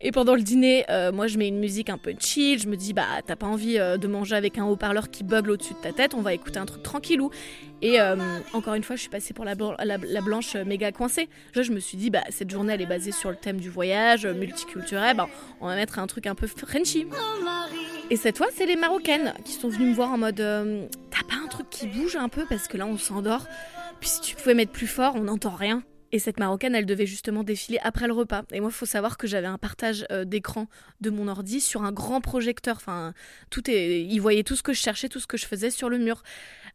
Et 0.00 0.12
pendant 0.12 0.34
le 0.34 0.42
dîner, 0.42 0.84
moi, 1.12 1.26
je 1.26 1.38
mets 1.38 1.48
une 1.48 1.58
musique 1.58 1.90
un 1.90 1.98
peu 1.98 2.14
chill. 2.18 2.58
Je 2.58 2.68
me 2.68 2.76
dis, 2.76 2.92
bah, 2.92 3.06
t'as 3.26 3.36
pas 3.36 3.46
envie 3.46 3.76
de 3.76 4.06
manger 4.06 4.36
avec 4.36 4.58
un 4.58 4.64
haut-parleur 4.64 5.10
qui 5.10 5.24
bugle 5.24 5.52
au-dessus 5.52 5.74
de 5.74 5.80
ta 5.80 5.92
tête, 5.92 6.14
on 6.14 6.22
va 6.22 6.34
écouter 6.34 6.58
un 6.58 6.66
truc 6.66 6.82
tranquillou. 6.82 7.30
Et 7.80 8.00
euh, 8.00 8.16
encore 8.52 8.74
une 8.74 8.82
fois, 8.82 8.96
je 8.96 9.02
suis 9.02 9.10
passée 9.10 9.34
pour 9.34 9.44
la, 9.44 9.54
blanche 9.54 10.56
méga 10.56 10.90
coincée. 10.90 11.28
Je, 11.52 11.70
me 11.70 11.78
suis 11.78 11.96
dit, 11.96 12.10
bah, 12.10 12.24
cette 12.30 12.50
journée, 12.50 12.74
elle 12.74 12.82
est 12.82 12.86
basée 12.86 13.12
sur 13.12 13.30
le 13.30 13.36
thème 13.36 13.58
du 13.58 13.70
voyage, 13.70 14.24
euh, 14.24 14.34
multiculturel. 14.34 15.16
Bah, 15.16 15.28
on 15.60 15.68
va 15.68 15.76
mettre 15.76 15.98
un 15.98 16.06
truc 16.06 16.26
un 16.26 16.34
peu 16.34 16.46
Frenchy. 16.46 17.06
Et 18.10 18.16
cette 18.16 18.38
fois, 18.38 18.48
c'est 18.52 18.66
les 18.66 18.76
Marocaines 18.76 19.34
qui 19.44 19.52
sont 19.52 19.68
venues 19.68 19.90
me 19.90 19.94
voir 19.94 20.10
en 20.10 20.18
mode, 20.18 20.40
qui 21.78 21.86
bouge 21.86 22.16
un 22.16 22.28
peu 22.28 22.44
parce 22.48 22.68
que 22.68 22.76
là, 22.76 22.86
on 22.86 22.98
s'endort. 22.98 23.46
Puis 24.00 24.08
si 24.10 24.20
tu 24.20 24.36
pouvais 24.36 24.54
mettre 24.54 24.72
plus 24.72 24.86
fort, 24.86 25.14
on 25.16 25.24
n'entend 25.24 25.54
rien. 25.54 25.82
Et 26.10 26.18
cette 26.18 26.40
marocaine, 26.40 26.74
elle 26.74 26.86
devait 26.86 27.06
justement 27.06 27.42
défiler 27.42 27.78
après 27.82 28.06
le 28.06 28.14
repas. 28.14 28.42
Et 28.52 28.60
moi, 28.60 28.70
il 28.70 28.74
faut 28.74 28.86
savoir 28.86 29.18
que 29.18 29.26
j'avais 29.26 29.46
un 29.46 29.58
partage 29.58 30.06
d'écran 30.24 30.66
de 31.02 31.10
mon 31.10 31.28
ordi 31.28 31.60
sur 31.60 31.82
un 31.82 31.92
grand 31.92 32.22
projecteur. 32.22 32.76
Enfin, 32.76 33.12
tout 33.50 33.70
est, 33.70 34.00
il 34.00 34.18
voyait 34.18 34.42
tout 34.42 34.56
ce 34.56 34.62
que 34.62 34.72
je 34.72 34.80
cherchais, 34.80 35.10
tout 35.10 35.20
ce 35.20 35.26
que 35.26 35.36
je 35.36 35.44
faisais 35.44 35.70
sur 35.70 35.90
le 35.90 35.98
mur. 35.98 36.22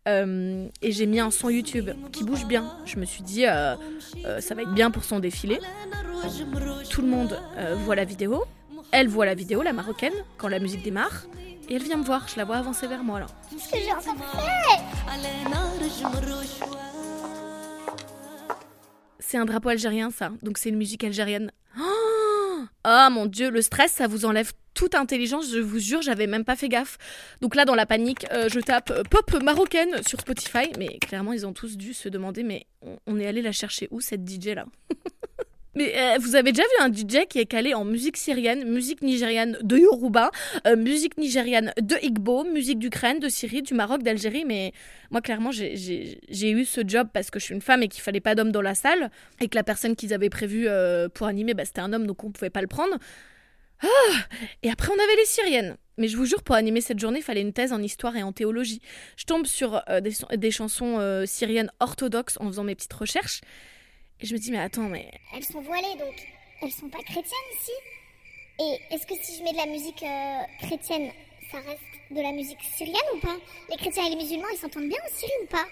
Euh, 0.07 0.67
et 0.81 0.91
j'ai 0.91 1.05
mis 1.05 1.19
un 1.19 1.31
son 1.31 1.49
YouTube 1.49 1.89
qui 2.11 2.23
bouge 2.23 2.45
bien. 2.45 2.75
Je 2.85 2.97
me 2.97 3.05
suis 3.05 3.23
dit, 3.23 3.45
euh, 3.45 3.75
euh, 4.25 4.41
ça 4.41 4.53
va 4.53 4.63
être 4.63 4.73
bien 4.73 4.91
pour 4.91 5.03
son 5.03 5.19
défilé. 5.19 5.59
Tout 6.89 7.01
le 7.01 7.07
monde 7.07 7.39
voit 7.85 7.95
la 7.95 8.05
vidéo. 8.05 8.43
Elle 8.91 9.07
voit 9.07 9.25
la 9.25 9.33
vidéo, 9.33 9.61
la 9.63 9.73
marocaine, 9.73 10.13
quand 10.37 10.47
la 10.47 10.59
musique 10.59 10.83
démarre. 10.83 11.25
Et 11.69 11.75
elle 11.75 11.83
vient 11.83 11.97
me 11.97 12.03
voir. 12.03 12.27
Je 12.27 12.37
la 12.37 12.45
vois 12.45 12.57
avancer 12.57 12.87
vers 12.87 13.03
moi 13.03 13.19
là. 13.19 13.27
Qu'est-ce 13.49 13.71
que 13.71 13.77
j'ai 13.77 13.91
C'est 19.19 19.37
un 19.37 19.45
drapeau 19.45 19.69
algérien, 19.69 20.11
ça. 20.11 20.31
Donc 20.41 20.57
c'est 20.57 20.69
une 20.69 20.77
musique 20.77 21.03
algérienne. 21.03 21.51
Oh 22.85 23.07
mon 23.11 23.25
dieu, 23.25 23.49
le 23.49 23.61
stress, 23.61 23.93
ça 23.93 24.07
vous 24.07 24.25
enlève 24.25 24.51
toute 24.73 24.95
intelligence, 24.95 25.51
je 25.51 25.59
vous 25.59 25.79
jure, 25.79 26.01
j'avais 26.01 26.27
même 26.27 26.43
pas 26.43 26.55
fait 26.55 26.67
gaffe. 26.67 26.97
Donc 27.41 27.55
là, 27.55 27.63
dans 27.63 27.75
la 27.75 27.85
panique, 27.85 28.25
euh, 28.31 28.49
je 28.49 28.59
tape 28.59 28.91
euh, 28.91 29.03
pop 29.03 29.41
marocaine 29.41 30.01
sur 30.05 30.19
Spotify, 30.19 30.71
mais 30.77 30.97
clairement, 30.99 31.31
ils 31.33 31.45
ont 31.45 31.53
tous 31.53 31.77
dû 31.77 31.93
se 31.93 32.09
demander, 32.09 32.43
mais 32.43 32.65
on, 33.07 33.19
est 33.19 33.27
allé 33.27 33.41
la 33.41 33.51
chercher 33.51 33.87
où 33.91 34.01
cette 34.01 34.27
DJ 34.27 34.47
là? 34.47 34.65
Mais 35.75 35.93
euh, 35.97 36.17
vous 36.19 36.35
avez 36.35 36.51
déjà 36.51 36.63
vu 36.63 36.83
un 36.83 36.91
DJ 36.91 37.25
qui 37.27 37.39
est 37.39 37.45
calé 37.45 37.73
en 37.73 37.85
musique 37.85 38.17
syrienne, 38.17 38.69
musique 38.69 39.01
nigériane 39.01 39.57
de 39.61 39.77
Yoruba, 39.77 40.31
musique 40.77 41.17
nigériane 41.17 41.73
de 41.81 41.95
Igbo, 42.01 42.43
musique 42.43 42.79
d'Ukraine, 42.79 43.19
de 43.19 43.29
Syrie, 43.29 43.61
du 43.61 43.73
Maroc, 43.73 44.03
d'Algérie. 44.03 44.45
Mais 44.45 44.71
moi, 45.11 45.21
clairement, 45.21 45.51
j'ai 45.51 46.51
eu 46.51 46.65
ce 46.65 46.81
job 46.85 47.07
parce 47.13 47.31
que 47.31 47.39
je 47.39 47.45
suis 47.45 47.55
une 47.55 47.61
femme 47.61 47.83
et 47.83 47.87
qu'il 47.87 48.01
fallait 48.01 48.19
pas 48.19 48.35
d'homme 48.35 48.51
dans 48.51 48.61
la 48.61 48.75
salle 48.75 49.09
et 49.41 49.47
que 49.47 49.55
la 49.55 49.63
personne 49.63 49.95
qu'ils 49.95 50.13
avaient 50.13 50.29
prévue 50.29 50.67
pour 51.13 51.27
animer, 51.27 51.53
bah, 51.53 51.65
c'était 51.65 51.81
un 51.81 51.91
homme, 51.93 52.05
donc 52.05 52.23
on 52.23 52.31
pouvait 52.31 52.49
pas 52.49 52.61
le 52.61 52.67
prendre. 52.67 52.97
Ah 53.81 53.87
et 54.61 54.69
après, 54.69 54.89
on 54.89 55.03
avait 55.03 55.15
les 55.15 55.25
Syriennes. 55.25 55.77
Mais 55.97 56.07
je 56.07 56.17
vous 56.17 56.25
jure, 56.25 56.41
pour 56.41 56.55
animer 56.55 56.81
cette 56.81 56.99
journée, 56.99 57.19
il 57.19 57.23
fallait 57.23 57.41
une 57.41 57.53
thèse 57.53 57.71
en 57.71 57.81
histoire 57.81 58.15
et 58.15 58.23
en 58.23 58.31
théologie. 58.31 58.81
Je 59.15 59.25
tombe 59.25 59.45
sur 59.45 59.81
euh, 59.89 60.01
des, 60.01 60.51
chansons 60.51 60.99
euh, 60.99 61.25
syriennes 61.25 61.71
orthodoxes 61.79 62.37
en 62.39 62.47
faisant 62.47 62.63
mes 62.63 62.75
petites 62.75 62.93
recherches. 62.93 63.41
Et 64.23 64.25
je 64.25 64.33
me 64.33 64.39
dis, 64.39 64.51
mais 64.51 64.59
attends, 64.59 64.87
mais. 64.87 65.11
Elles 65.35 65.43
sont 65.43 65.59
voilées 65.59 65.95
donc. 65.99 66.15
Elles 66.61 66.71
sont 66.71 66.87
pas 66.87 66.99
chrétiennes 66.99 67.49
ici 67.59 67.71
Et 68.61 68.95
est-ce 68.95 69.05
que 69.05 69.15
si 69.21 69.37
je 69.37 69.43
mets 69.43 69.51
de 69.51 69.57
la 69.57 69.65
musique 69.65 70.01
euh, 70.01 70.65
chrétienne, 70.65 71.11
ça 71.51 71.57
reste 71.57 71.81
de 72.09 72.21
la 72.21 72.31
musique 72.31 72.61
syrienne 72.77 72.95
ou 73.13 73.19
pas? 73.19 73.35
Les 73.69 73.75
chrétiens 73.75 74.05
et 74.05 74.11
les 74.11 74.15
musulmans, 74.15 74.47
ils 74.53 74.57
s'entendent 74.57 74.87
bien 74.87 74.97
en 75.03 75.13
Syrie 75.13 75.31
ou 75.43 75.47
pas? 75.47 75.65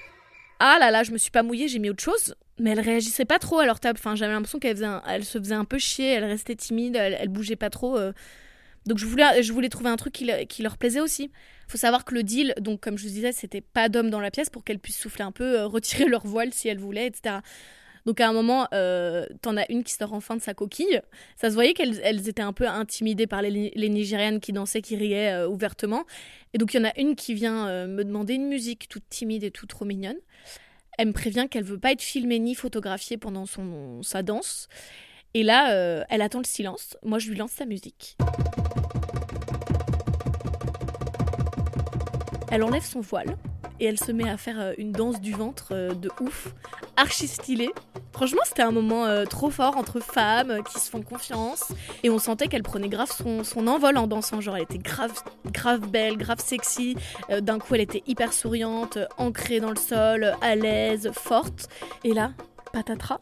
Ah 0.60 0.78
là 0.82 0.92
là, 0.92 1.04
je 1.04 1.12
me 1.12 1.18
suis 1.18 1.32
pas 1.32 1.44
mouillée, 1.44 1.70
j'ai 1.70 1.80
mis 1.80 1.90
autre 1.90 2.04
chose. 2.04 2.36
Mais 2.60 2.72
elle 2.72 2.82
réagissait 2.82 3.24
pas 3.24 3.40
trop 3.40 3.60
à 3.60 3.66
leur 3.66 3.80
table. 3.80 3.98
Enfin, 3.98 4.16
j'avais 4.16 4.34
l'impression 4.34 4.60
qu'elle 4.60 4.86
elle 5.08 5.24
se 5.24 5.40
faisait 5.40 5.56
un 5.56 5.64
peu 5.64 5.78
chier, 5.78 6.12
elle 6.12 6.26
restait 6.26 6.56
timide, 6.56 6.98
elle, 6.98 7.30
bougeait 7.30 7.56
pas 7.56 7.70
trop. 7.70 7.98
Euh. 7.98 8.12
Donc 8.86 8.98
je 8.98 9.06
voulais, 9.06 9.44
je 9.44 9.54
voulais 9.54 9.70
trouver 9.70 9.92
un 9.92 9.96
truc 9.96 10.12
qui, 10.12 10.62
leur 10.62 10.78
plaisait 10.78 11.00
aussi. 11.00 11.32
Faut 11.70 11.78
savoir 11.78 12.04
que 12.04 12.14
le 12.14 12.24
deal, 12.24 12.54
donc 12.60 12.82
comme 12.82 12.98
je 12.98 13.04
vous 13.04 13.14
disais, 13.14 13.32
c'était 13.32 13.62
pas 13.62 13.88
d'hommes 13.88 14.10
dans 14.10 14.20
la 14.20 14.30
pièce 14.30 14.50
pour 14.50 14.66
qu'elles 14.66 14.80
puissent 14.80 15.00
souffler 15.00 15.24
un 15.24 15.32
peu, 15.32 15.62
euh, 15.62 15.68
retirer 15.68 16.06
leur 16.06 16.28
voile 16.28 16.54
si 16.54 16.68
elles 16.68 16.80
voulaient, 16.80 17.08
etc. 17.08 17.38
Donc 18.06 18.20
à 18.20 18.28
un 18.28 18.34
moment, 18.34 18.68
euh, 18.74 19.26
t'en 19.42 19.58
as 19.58 19.70
une 19.72 19.84
qui 19.84 19.94
sort 19.94 20.14
enfin 20.14 20.36
de 20.36 20.42
sa 20.42 20.54
coquille. 20.54 21.02
Ça 21.36 21.50
se 21.50 21.54
voyait 21.54 21.74
qu'elles 21.74 22.28
étaient 22.28 22.42
un 22.42 22.54
peu 22.54 22.68
intimidées 22.68 23.28
par 23.28 23.42
les, 23.42 23.72
les 23.76 23.90
Nigérianes 23.90 24.40
qui 24.40 24.54
dansaient, 24.54 24.82
qui 24.82 24.96
riaient 24.96 25.46
ouvertement. 25.46 26.06
Et 26.54 26.58
donc 26.58 26.74
il 26.74 26.78
y 26.78 26.80
en 26.80 26.90
a 26.90 27.00
une 27.00 27.16
qui 27.16 27.34
vient 27.34 27.88
me 27.88 28.04
demander 28.04 28.34
une 28.36 28.48
musique 28.48 28.88
toute 28.90 29.08
timide 29.10 29.44
et 29.44 29.52
toute 29.52 29.70
trop 29.70 29.86
mignonne. 29.86 30.18
Elle 30.98 31.08
me 31.08 31.14
prévient 31.14 31.48
qu'elle 31.50 31.64
veut 31.64 31.80
pas 31.80 31.92
être 31.92 32.02
filmée 32.02 32.40
ni 32.40 32.54
photographiée 32.56 33.18
pendant 33.18 33.46
son, 33.46 34.04
sa 34.04 34.24
danse. 34.24 34.68
Et 35.34 35.44
là, 35.44 35.74
euh, 35.74 36.04
elle 36.10 36.22
attend 36.22 36.40
le 36.40 36.46
silence. 36.46 36.98
Moi, 37.04 37.20
je 37.20 37.30
lui 37.30 37.38
lance 37.38 37.52
sa 37.52 37.66
musique. 37.66 38.18
Elle 42.52 42.64
enlève 42.64 42.84
son 42.84 43.00
voile 43.00 43.38
et 43.82 43.86
elle 43.86 44.00
se 44.00 44.12
met 44.12 44.30
à 44.30 44.38
faire 44.38 44.60
euh, 44.60 44.74
une 44.78 44.92
danse 44.92 45.20
du 45.20 45.34
ventre 45.34 45.70
euh, 45.72 45.94
de 45.94 46.10
ouf, 46.22 46.54
archi 46.96 47.28
stylée. 47.28 47.72
Franchement, 48.14 48.42
c'était 48.46 48.62
un 48.62 48.72
moment 48.72 49.06
euh, 49.06 49.26
trop 49.26 49.50
fort 49.50 49.76
entre 49.76 50.00
femmes 50.00 50.60
qui 50.64 50.80
se 50.80 50.90
font 50.90 51.02
confiance 51.02 51.74
et 52.04 52.12
on 52.12 52.20
sentait 52.20 52.48
qu'elle 52.48 52.64
prenait 52.64 52.90
grave 52.90 53.12
son, 53.12 53.68
envol 53.68 53.98
en 53.98 54.06
dansant. 54.06 54.40
Genre, 54.40 54.56
elle 54.56 54.64
était 54.64 54.78
grave, 54.78 55.12
grave 55.52 55.90
belle, 55.90 56.18
grave 56.18 56.40
sexy. 56.40 56.96
D'un 57.42 57.58
coup, 57.58 57.74
elle 57.74 57.82
était 57.82 58.04
hyper 58.06 58.34
souriante, 58.34 59.00
ancrée 59.18 59.60
dans 59.60 59.72
le 59.72 59.76
sol, 59.76 60.36
à 60.42 60.56
l'aise, 60.56 61.10
forte. 61.14 61.68
Et 62.04 62.14
là, 62.14 62.32
patatras, 62.74 63.20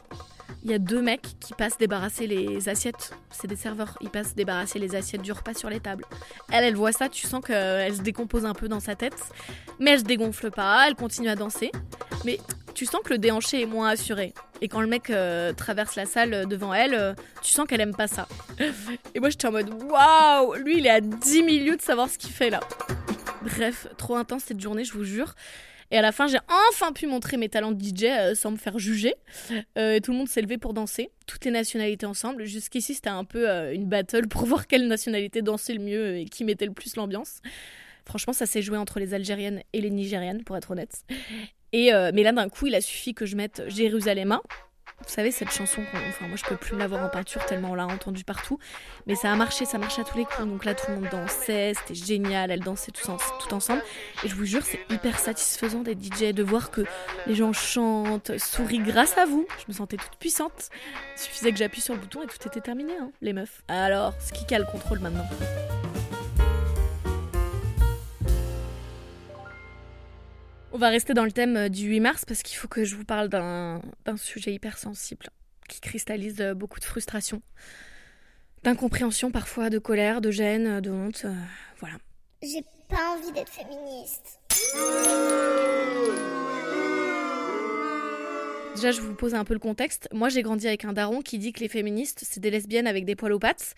il 0.62 0.70
y 0.70 0.74
a 0.74 0.78
deux 0.78 1.00
mecs 1.00 1.36
qui 1.40 1.54
passent 1.54 1.78
débarrasser 1.78 2.26
les 2.26 2.68
assiettes. 2.68 3.14
C'est 3.30 3.46
des 3.46 3.56
serveurs. 3.56 3.96
Ils 4.00 4.10
passent 4.10 4.34
débarrasser 4.34 4.78
les 4.78 4.94
assiettes 4.94 5.22
du 5.22 5.32
repas 5.32 5.54
sur 5.54 5.70
les 5.70 5.80
tables. 5.80 6.04
Elle, 6.52 6.64
elle 6.64 6.74
voit 6.74 6.92
ça, 6.92 7.08
tu 7.08 7.26
sens 7.26 7.44
qu'elle 7.44 7.94
se 7.94 8.02
décompose 8.02 8.44
un 8.44 8.52
peu 8.52 8.68
dans 8.68 8.80
sa 8.80 8.94
tête. 8.94 9.16
Mais 9.78 9.92
elle 9.92 10.00
se 10.00 10.04
dégonfle 10.04 10.50
pas, 10.50 10.86
elle 10.86 10.94
continue 10.94 11.28
à 11.28 11.36
danser. 11.36 11.72
Mais 12.24 12.38
tu 12.74 12.84
sens 12.84 13.00
que 13.04 13.12
le 13.12 13.18
déhanché 13.18 13.62
est 13.62 13.66
moins 13.66 13.88
assuré. 13.88 14.34
Et 14.60 14.68
quand 14.68 14.80
le 14.80 14.86
mec 14.86 15.08
euh, 15.10 15.52
traverse 15.54 15.96
la 15.96 16.04
salle 16.04 16.46
devant 16.46 16.74
elle, 16.74 16.94
euh, 16.94 17.14
tu 17.42 17.52
sens 17.52 17.66
qu'elle 17.66 17.80
aime 17.80 17.94
pas 17.94 18.08
ça. 18.08 18.28
Et 19.14 19.20
moi, 19.20 19.30
j'étais 19.30 19.46
en 19.46 19.52
mode 19.52 19.70
waouh 19.84 20.54
Lui, 20.54 20.78
il 20.78 20.86
est 20.86 20.90
à 20.90 21.00
10 21.00 21.42
milieux 21.42 21.76
de 21.76 21.82
savoir 21.82 22.10
ce 22.10 22.18
qu'il 22.18 22.30
fait 22.30 22.50
là. 22.50 22.60
Bref, 23.42 23.86
trop 23.96 24.16
intense 24.16 24.44
cette 24.44 24.60
journée, 24.60 24.84
je 24.84 24.92
vous 24.92 25.04
jure. 25.04 25.34
Et 25.90 25.98
à 25.98 26.02
la 26.02 26.12
fin, 26.12 26.28
j'ai 26.28 26.38
enfin 26.68 26.92
pu 26.92 27.06
montrer 27.06 27.36
mes 27.36 27.48
talents 27.48 27.72
de 27.72 27.82
DJ 27.82 28.04
euh, 28.04 28.34
sans 28.34 28.52
me 28.52 28.56
faire 28.56 28.78
juger. 28.78 29.14
Euh, 29.76 29.94
et 29.94 30.00
tout 30.00 30.12
le 30.12 30.18
monde 30.18 30.28
s'est 30.28 30.42
levé 30.42 30.56
pour 30.56 30.72
danser, 30.72 31.10
toutes 31.26 31.44
les 31.44 31.50
nationalités 31.50 32.06
ensemble. 32.06 32.44
Jusqu'ici, 32.44 32.94
c'était 32.94 33.10
un 33.10 33.24
peu 33.24 33.50
euh, 33.50 33.74
une 33.74 33.86
battle 33.86 34.28
pour 34.28 34.44
voir 34.46 34.66
quelle 34.66 34.86
nationalité 34.86 35.42
dansait 35.42 35.74
le 35.74 35.80
mieux 35.80 36.18
et 36.18 36.24
qui 36.26 36.44
mettait 36.44 36.66
le 36.66 36.72
plus 36.72 36.96
l'ambiance. 36.96 37.40
Franchement, 38.04 38.32
ça 38.32 38.46
s'est 38.46 38.62
joué 38.62 38.76
entre 38.76 39.00
les 39.00 39.14
Algériennes 39.14 39.62
et 39.72 39.80
les 39.80 39.90
Nigériennes, 39.90 40.44
pour 40.44 40.56
être 40.56 40.70
honnête. 40.70 41.04
Et 41.72 41.92
mais 41.92 42.24
là, 42.24 42.32
d'un 42.32 42.48
coup, 42.48 42.66
il 42.66 42.74
a 42.74 42.80
suffi 42.80 43.14
que 43.14 43.26
je 43.26 43.36
mette 43.36 43.62
Jérusalem 43.68 44.36
vous 45.02 45.14
savez, 45.14 45.30
cette 45.30 45.50
chanson, 45.50 45.82
enfin, 46.08 46.28
moi 46.28 46.36
je 46.36 46.44
peux 46.44 46.56
plus 46.56 46.76
l'avoir 46.76 47.04
en 47.04 47.08
peinture 47.08 47.44
tellement 47.46 47.70
on 47.70 47.74
l'a 47.74 47.86
entendue 47.86 48.24
partout. 48.24 48.58
Mais 49.06 49.14
ça 49.14 49.32
a 49.32 49.36
marché, 49.36 49.64
ça 49.64 49.78
marche 49.78 49.98
à 49.98 50.04
tous 50.04 50.18
les 50.18 50.24
coups. 50.24 50.46
Donc 50.46 50.64
là, 50.64 50.74
tout 50.74 50.90
le 50.90 50.96
monde 50.96 51.08
dansait, 51.10 51.72
c'était 51.74 51.94
génial, 51.94 52.50
elles 52.50 52.60
dansaient 52.60 52.92
tout, 52.92 53.10
tout 53.40 53.54
ensemble. 53.54 53.82
Et 54.24 54.28
je 54.28 54.34
vous 54.34 54.44
jure, 54.44 54.62
c'est 54.62 54.80
hyper 54.90 55.18
satisfaisant 55.18 55.80
d'être 55.80 56.02
DJ, 56.02 56.32
de 56.32 56.42
voir 56.42 56.70
que 56.70 56.82
les 57.26 57.34
gens 57.34 57.52
chantent, 57.52 58.36
sourient 58.38 58.78
grâce 58.78 59.16
à 59.18 59.24
vous. 59.24 59.46
Je 59.58 59.64
me 59.68 59.72
sentais 59.72 59.96
toute 59.96 60.16
puissante. 60.18 60.70
Il 61.16 61.20
suffisait 61.20 61.52
que 61.52 61.58
j'appuie 61.58 61.80
sur 61.80 61.94
le 61.94 62.00
bouton 62.00 62.22
et 62.22 62.26
tout 62.26 62.46
était 62.46 62.60
terminé, 62.60 62.92
hein, 63.00 63.10
les 63.22 63.32
meufs. 63.32 63.62
Alors, 63.68 64.14
ce 64.20 64.32
qui 64.32 64.54
a 64.54 64.58
le 64.58 64.66
contrôle 64.66 65.00
maintenant 65.00 65.26
On 70.72 70.78
va 70.78 70.88
rester 70.88 71.14
dans 71.14 71.24
le 71.24 71.32
thème 71.32 71.56
euh, 71.56 71.68
du 71.68 71.88
8 71.88 72.00
mars 72.00 72.24
parce 72.24 72.42
qu'il 72.42 72.56
faut 72.56 72.68
que 72.68 72.84
je 72.84 72.94
vous 72.94 73.04
parle 73.04 73.28
d'un 73.28 73.80
sujet 74.16 74.52
hyper 74.52 74.78
sensible 74.78 75.26
qui 75.68 75.80
cristallise 75.80 76.40
euh, 76.40 76.54
beaucoup 76.54 76.78
de 76.78 76.84
frustration, 76.84 77.42
d'incompréhension 78.62 79.32
parfois, 79.32 79.68
de 79.68 79.78
colère, 79.78 80.20
de 80.20 80.30
gêne, 80.30 80.80
de 80.80 80.90
honte. 80.90 81.22
Euh, 81.24 81.34
voilà. 81.80 81.96
J'ai 82.42 82.62
pas 82.88 83.16
envie 83.16 83.32
d'être 83.32 83.50
féministe. 83.50 84.38
Déjà, 88.76 88.92
je 88.92 89.00
vous 89.00 89.14
pose 89.14 89.34
un 89.34 89.44
peu 89.44 89.54
le 89.54 89.60
contexte. 89.60 90.08
Moi, 90.12 90.28
j'ai 90.28 90.42
grandi 90.42 90.68
avec 90.68 90.84
un 90.84 90.92
daron 90.92 91.20
qui 91.20 91.38
dit 91.38 91.52
que 91.52 91.60
les 91.60 91.68
féministes, 91.68 92.20
c'est 92.22 92.40
des 92.40 92.50
lesbiennes 92.50 92.86
avec 92.86 93.04
des 93.04 93.16
poils 93.16 93.32
aux 93.32 93.40
pattes. 93.40 93.74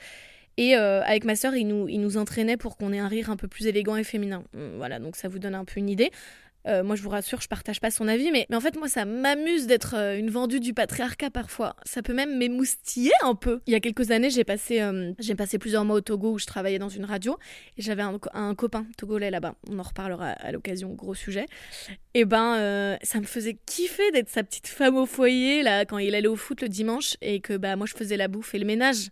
Et 0.59 0.75
avec 0.75 1.25
ma 1.25 1.35
sœur, 1.35 1.57
il 1.57 1.67
nous, 1.67 1.89
il 1.89 1.99
nous 1.99 2.19
entraînait 2.19 2.59
pour 2.59 2.77
qu'on 2.77 2.93
ait 2.93 2.99
un 2.99 3.09
rire 3.09 3.31
un 3.31 3.37
peu 3.37 3.49
plus 3.49 3.67
élégant 3.67 3.97
et 3.97 4.05
féminin. 4.05 4.45
Voilà, 4.77 4.99
donc 4.99 5.17
ça 5.17 5.29
vous 5.29 5.39
donne 5.39 5.55
un 5.55 5.65
peu 5.65 5.81
une 5.81 5.89
idée. 5.89 6.11
Euh, 6.69 6.83
moi, 6.83 6.97
je 6.97 7.03
vous 7.03 7.11
rassure, 7.11 7.41
je 7.41 7.49
partage 7.49 7.81
pas 7.81 7.91
son 7.91 8.09
avis, 8.09 8.31
mais, 8.31 8.47
mais 8.49 8.57
en 8.57 8.61
fait, 8.61 8.77
moi, 8.77 8.89
ça 8.89 9.05
m'amuse 9.05 9.67
d'être 9.67 9.95
euh, 9.97 10.17
une 10.17 10.31
vendue 10.31 10.61
du 10.61 10.75
patriarcat 10.75 11.31
parfois. 11.31 11.77
Ça 11.85 12.03
peut 12.03 12.15
même 12.15 12.37
m'émoustiller 12.37 13.13
un 13.23 13.35
peu. 13.35 13.61
Il 13.67 13.73
y 13.73 13.77
a 13.77 13.81
quelques 13.81 14.11
années, 14.11 14.31
j'ai 14.31 14.45
passé, 14.45 14.81
euh, 14.81 15.13
j'ai 15.19 15.35
passé 15.35 15.59
plusieurs 15.59 15.85
mois 15.85 15.97
au 15.97 16.01
Togo 16.01 16.33
où 16.33 16.39
je 16.39 16.47
travaillais 16.47 16.79
dans 16.79 16.89
une 16.89 17.05
radio 17.05 17.39
et 17.77 17.83
j'avais 17.83 18.03
un, 18.03 18.55
copain 18.55 18.87
togolais 18.97 19.31
là-bas. 19.31 19.55
On 19.69 19.79
en 19.79 19.83
reparlera 19.83 20.29
à 20.29 20.53
l'occasion, 20.53 20.91
gros 20.91 21.15
sujet. 21.15 21.47
Et 22.15 22.25
ben, 22.25 22.99
ça 23.03 23.21
me 23.21 23.25
faisait 23.25 23.57
kiffer 23.67 24.11
d'être 24.13 24.29
sa 24.29 24.43
petite 24.43 24.69
femme 24.69 24.97
au 24.97 25.07
foyer 25.07 25.63
là 25.63 25.85
quand 25.85 25.99
il 25.99 26.15
allait 26.15 26.29
au 26.29 26.37
foot 26.37 26.61
le 26.61 26.69
dimanche 26.69 27.17
et 27.23 27.41
que 27.41 27.57
bah 27.57 27.77
moi 27.77 27.87
je 27.87 27.95
faisais 27.95 28.17
la 28.17 28.29
bouffe 28.29 28.55
et 28.55 28.59
le 28.59 28.67
ménage 28.67 29.09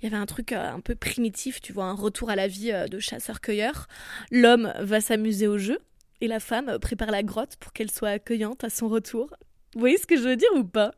il 0.00 0.04
y 0.04 0.06
avait 0.06 0.20
un 0.20 0.26
truc 0.26 0.52
un 0.52 0.80
peu 0.80 0.94
primitif, 0.94 1.60
tu 1.62 1.72
vois, 1.72 1.84
un 1.84 1.94
retour 1.94 2.28
à 2.28 2.36
la 2.36 2.48
vie 2.48 2.70
de 2.90 2.98
chasseur-cueilleur. 2.98 3.88
L'homme 4.30 4.72
va 4.78 5.00
s'amuser 5.00 5.46
au 5.46 5.56
jeu, 5.56 5.78
et 6.20 6.28
la 6.28 6.40
femme 6.40 6.78
prépare 6.78 7.10
la 7.10 7.22
grotte 7.22 7.56
pour 7.56 7.72
qu'elle 7.72 7.90
soit 7.90 8.10
accueillante 8.10 8.64
à 8.64 8.70
son 8.70 8.88
retour. 8.88 9.34
Vous 9.74 9.80
voyez 9.80 9.98
ce 9.98 10.06
que 10.06 10.16
je 10.16 10.22
veux 10.22 10.36
dire 10.36 10.50
ou 10.54 10.64
pas? 10.64 10.92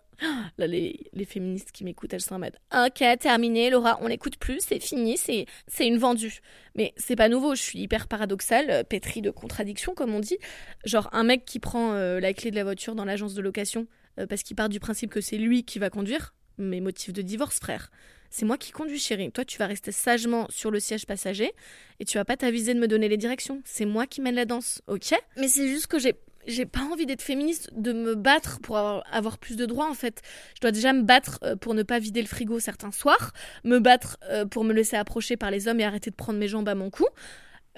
Là, 0.59 0.67
les, 0.67 1.09
les, 1.13 1.25
féministes 1.25 1.71
qui 1.71 1.85
m'écoutent, 1.85 2.13
elles 2.13 2.21
sont 2.21 2.35
en 2.35 2.39
mode 2.41 2.57
Ok, 2.75 3.05
terminé, 3.21 3.71
Laura, 3.71 3.99
on 4.03 4.09
n'écoute 4.09 4.37
plus, 4.37 4.59
c'est 4.61 4.81
fini, 4.81 5.17
c'est, 5.17 5.47
c'est 5.69 5.87
une 5.87 5.99
vendue. 5.99 6.41
Mais 6.75 6.93
c'est 6.97 7.15
pas 7.15 7.29
nouveau, 7.29 7.55
je 7.55 7.63
suis 7.63 7.79
hyper 7.79 8.09
paradoxale, 8.09 8.71
euh, 8.71 8.83
pétrie 8.83 9.23
de 9.23 9.31
contradictions, 9.31 9.95
comme 9.95 10.15
on 10.15 10.21
dit. 10.21 10.39
Genre, 10.85 11.09
un 11.13 11.23
mec 11.23 11.45
qui 11.45 11.61
prend 11.61 11.93
euh, 11.93 12.19
la 12.19 12.33
clé 12.33 12.51
de 12.51 12.57
la 12.57 12.65
voiture 12.65 12.97
dans 12.97 13.05
l'agence 13.05 13.35
de 13.35 13.43
location 13.43 13.87
euh, 14.19 14.27
parce 14.27 14.43
qu'il 14.43 14.57
part 14.57 14.69
du 14.69 14.81
principe 14.81 15.11
que 15.11 15.21
c'est 15.21 15.39
lui 15.39 15.65
qui 15.65 15.79
va 15.79 15.91
conduire, 15.91 16.35
mais 16.59 16.81
motif 16.81 17.13
de 17.13 17.23
divorce, 17.23 17.61
frère. 17.61 17.91
C'est 18.31 18.45
moi 18.45 18.59
qui 18.59 18.73
conduis, 18.73 18.99
chérie. 18.99 19.31
Toi, 19.33 19.45
tu 19.45 19.59
vas 19.59 19.67
rester 19.67 19.93
sagement 19.93 20.47
sur 20.51 20.71
le 20.71 20.81
siège 20.81 21.07
passager 21.07 21.53
et 22.01 22.05
tu 22.05 22.19
vas 22.19 22.25
pas 22.25 22.37
t'aviser 22.37 22.75
de 22.75 22.81
me 22.81 22.89
donner 22.89 23.09
les 23.09 23.17
directions. 23.17 23.63
C'est 23.65 23.87
moi 23.87 24.07
qui 24.07 24.21
mène 24.21 24.35
la 24.35 24.45
danse, 24.45 24.83
ok? 24.87 25.15
Mais 25.37 25.49
c'est 25.49 25.69
juste 25.69 25.87
que 25.87 25.99
j'ai 25.99 26.15
j'ai 26.47 26.65
pas 26.65 26.81
envie 26.81 27.05
d'être 27.05 27.21
féministe, 27.23 27.71
de 27.75 27.93
me 27.93 28.15
battre 28.15 28.59
pour 28.61 28.79
avoir, 28.79 29.39
plus 29.39 29.57
de 29.57 29.67
droits 29.67 29.89
en 29.89 29.95
fait. 29.95 30.23
Je 30.55 30.61
dois 30.61 30.73
déjà 30.73 30.93
me 30.93 31.03
battre 31.03 31.39
euh, 31.43 31.57
pour 31.57 31.75
ne 31.75 31.83
pas 31.83 31.99
vider 31.99 32.23
le 32.23 32.27
frigo 32.27 32.59
certains 32.59 32.91
soirs, 32.91 33.33
me 33.65 33.79
battre 33.79 34.17
euh, 34.31 34.47
pour 34.47 34.65
me 34.65 34.73
laisser 34.73 34.97
approcher 34.97 35.37
par 35.37 35.51
les 35.51 35.69
hommes 35.69 35.79
et 35.81 35.85
arrêter 35.85 36.11
de 36.11 36.17
prendre 36.17 36.39
mes 36.39 36.49
jambes 36.49 36.69
à 36.69 36.75
mon 36.75 36.91
cou. 36.91 37.05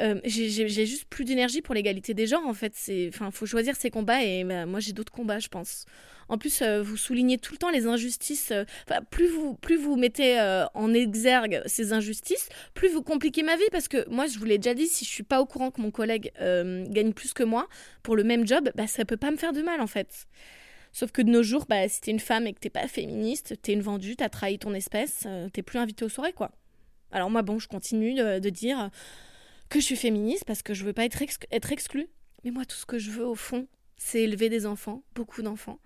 Euh, 0.01 0.19
j'ai 0.25 0.87
juste 0.87 1.05
plus 1.11 1.25
d'énergie 1.25 1.61
pour 1.61 1.75
l'égalité 1.75 2.15
des 2.15 2.27
genres 2.27 2.47
en 2.47 2.55
fait. 2.55 2.75
Enfin, 3.09 3.31
faut 3.31 3.47
choisir 3.47 3.77
ses 3.77 3.91
combats 3.91 4.23
et 4.23 4.45
bah, 4.45 4.65
moi 4.65 4.81
j'ai 4.81 4.93
d'autres 4.93 5.13
combats, 5.13 5.39
je 5.39 5.49
pense. 5.49 5.85
En 6.29 6.39
plus, 6.39 6.63
euh, 6.63 6.81
vous 6.81 6.97
soulignez 6.97 7.39
tout 7.39 7.53
le 7.53 7.59
temps 7.59 7.71
les 7.71 7.87
injustices. 7.87 8.53
Euh, 8.53 8.65
plus 9.11 9.29
vous, 9.29 9.55
plus 9.55 9.77
vous 9.77 9.97
mettez 9.97 10.41
en 10.75 10.95
exergue 10.95 11.61
ces 11.67 11.93
injustices, 11.93 12.49
plus 12.75 12.89
vous 12.89 13.03
compliquez 13.03 13.43
ma 13.43 13.57
vie. 13.57 13.69
Parce 13.73 13.89
que 13.89 14.09
moi, 14.09 14.27
je 14.27 14.39
vous 14.39 14.45
l'ai 14.45 14.59
déjà 14.59 14.75
dit, 14.75 14.87
si 14.87 15.05
je 15.05 15.11
suis 15.11 15.23
pas 15.23 15.41
au 15.41 15.47
courant 15.47 15.71
que 15.71 15.81
mon 15.81 15.91
collègue 15.91 16.33
gagne 16.39 17.13
plus 17.13 17.33
que 17.33 17.43
moi 17.43 17.69
pour 18.03 18.17
le 18.17 18.25
même 18.25 18.47
job, 18.47 18.71
bah, 18.75 18.87
ça 18.87 19.05
peut 19.05 19.17
pas 19.17 19.31
me 19.31 19.37
faire 19.37 19.53
de 19.53 19.63
mal 19.63 19.81
en 19.81 19.87
fait. 19.87 20.27
Sauf 20.93 21.13
que 21.13 21.23
de 21.23 21.31
nos 21.31 21.43
jours, 21.43 21.67
bah, 21.69 21.89
si 21.89 22.01
t'es 22.01 22.11
une 22.11 22.21
femme 22.21 22.47
et 22.47 22.53
que 22.53 22.59
t'es 22.59 22.71
pas 22.71 22.89
féministe, 22.89 23.55
t'es 23.63 23.73
une 23.73 23.83
vendue, 23.83 24.17
t'as 24.17 24.29
trahi 24.29 24.59
ton 24.59 24.75
espèce, 24.75 25.27
t'es 25.53 25.63
plus 25.63 25.79
invitée 25.79 26.05
aux 26.05 26.09
soirées, 26.09 26.33
quoi. 26.33 26.51
Alors 27.13 27.31
moi, 27.31 27.43
bon, 27.43 27.59
je 27.59 27.69
continue 27.69 28.15
de, 28.15 28.51
dire 28.51 28.91
que 29.71 29.81
je 29.81 29.85
suis 29.87 29.97
féministe 29.97 30.45
parce 30.45 30.63
que 30.63 30.75
je 30.75 30.85
veux 30.85 30.93
pas 30.93 31.05
être, 31.07 31.23
exclue. 31.73 32.09
Mais 32.45 32.51
moi, 32.51 32.67
tout 32.67 32.77
ce 32.77 32.85
que 32.85 32.99
je 32.99 33.11
veux, 33.11 33.25
au 33.25 33.35
fond, 33.35 33.67
c'est 33.97 34.23
élever 34.23 34.49
des 34.51 34.67
enfants, 34.67 35.03
beaucoup 35.15 35.43
d'enfants, 35.43 35.81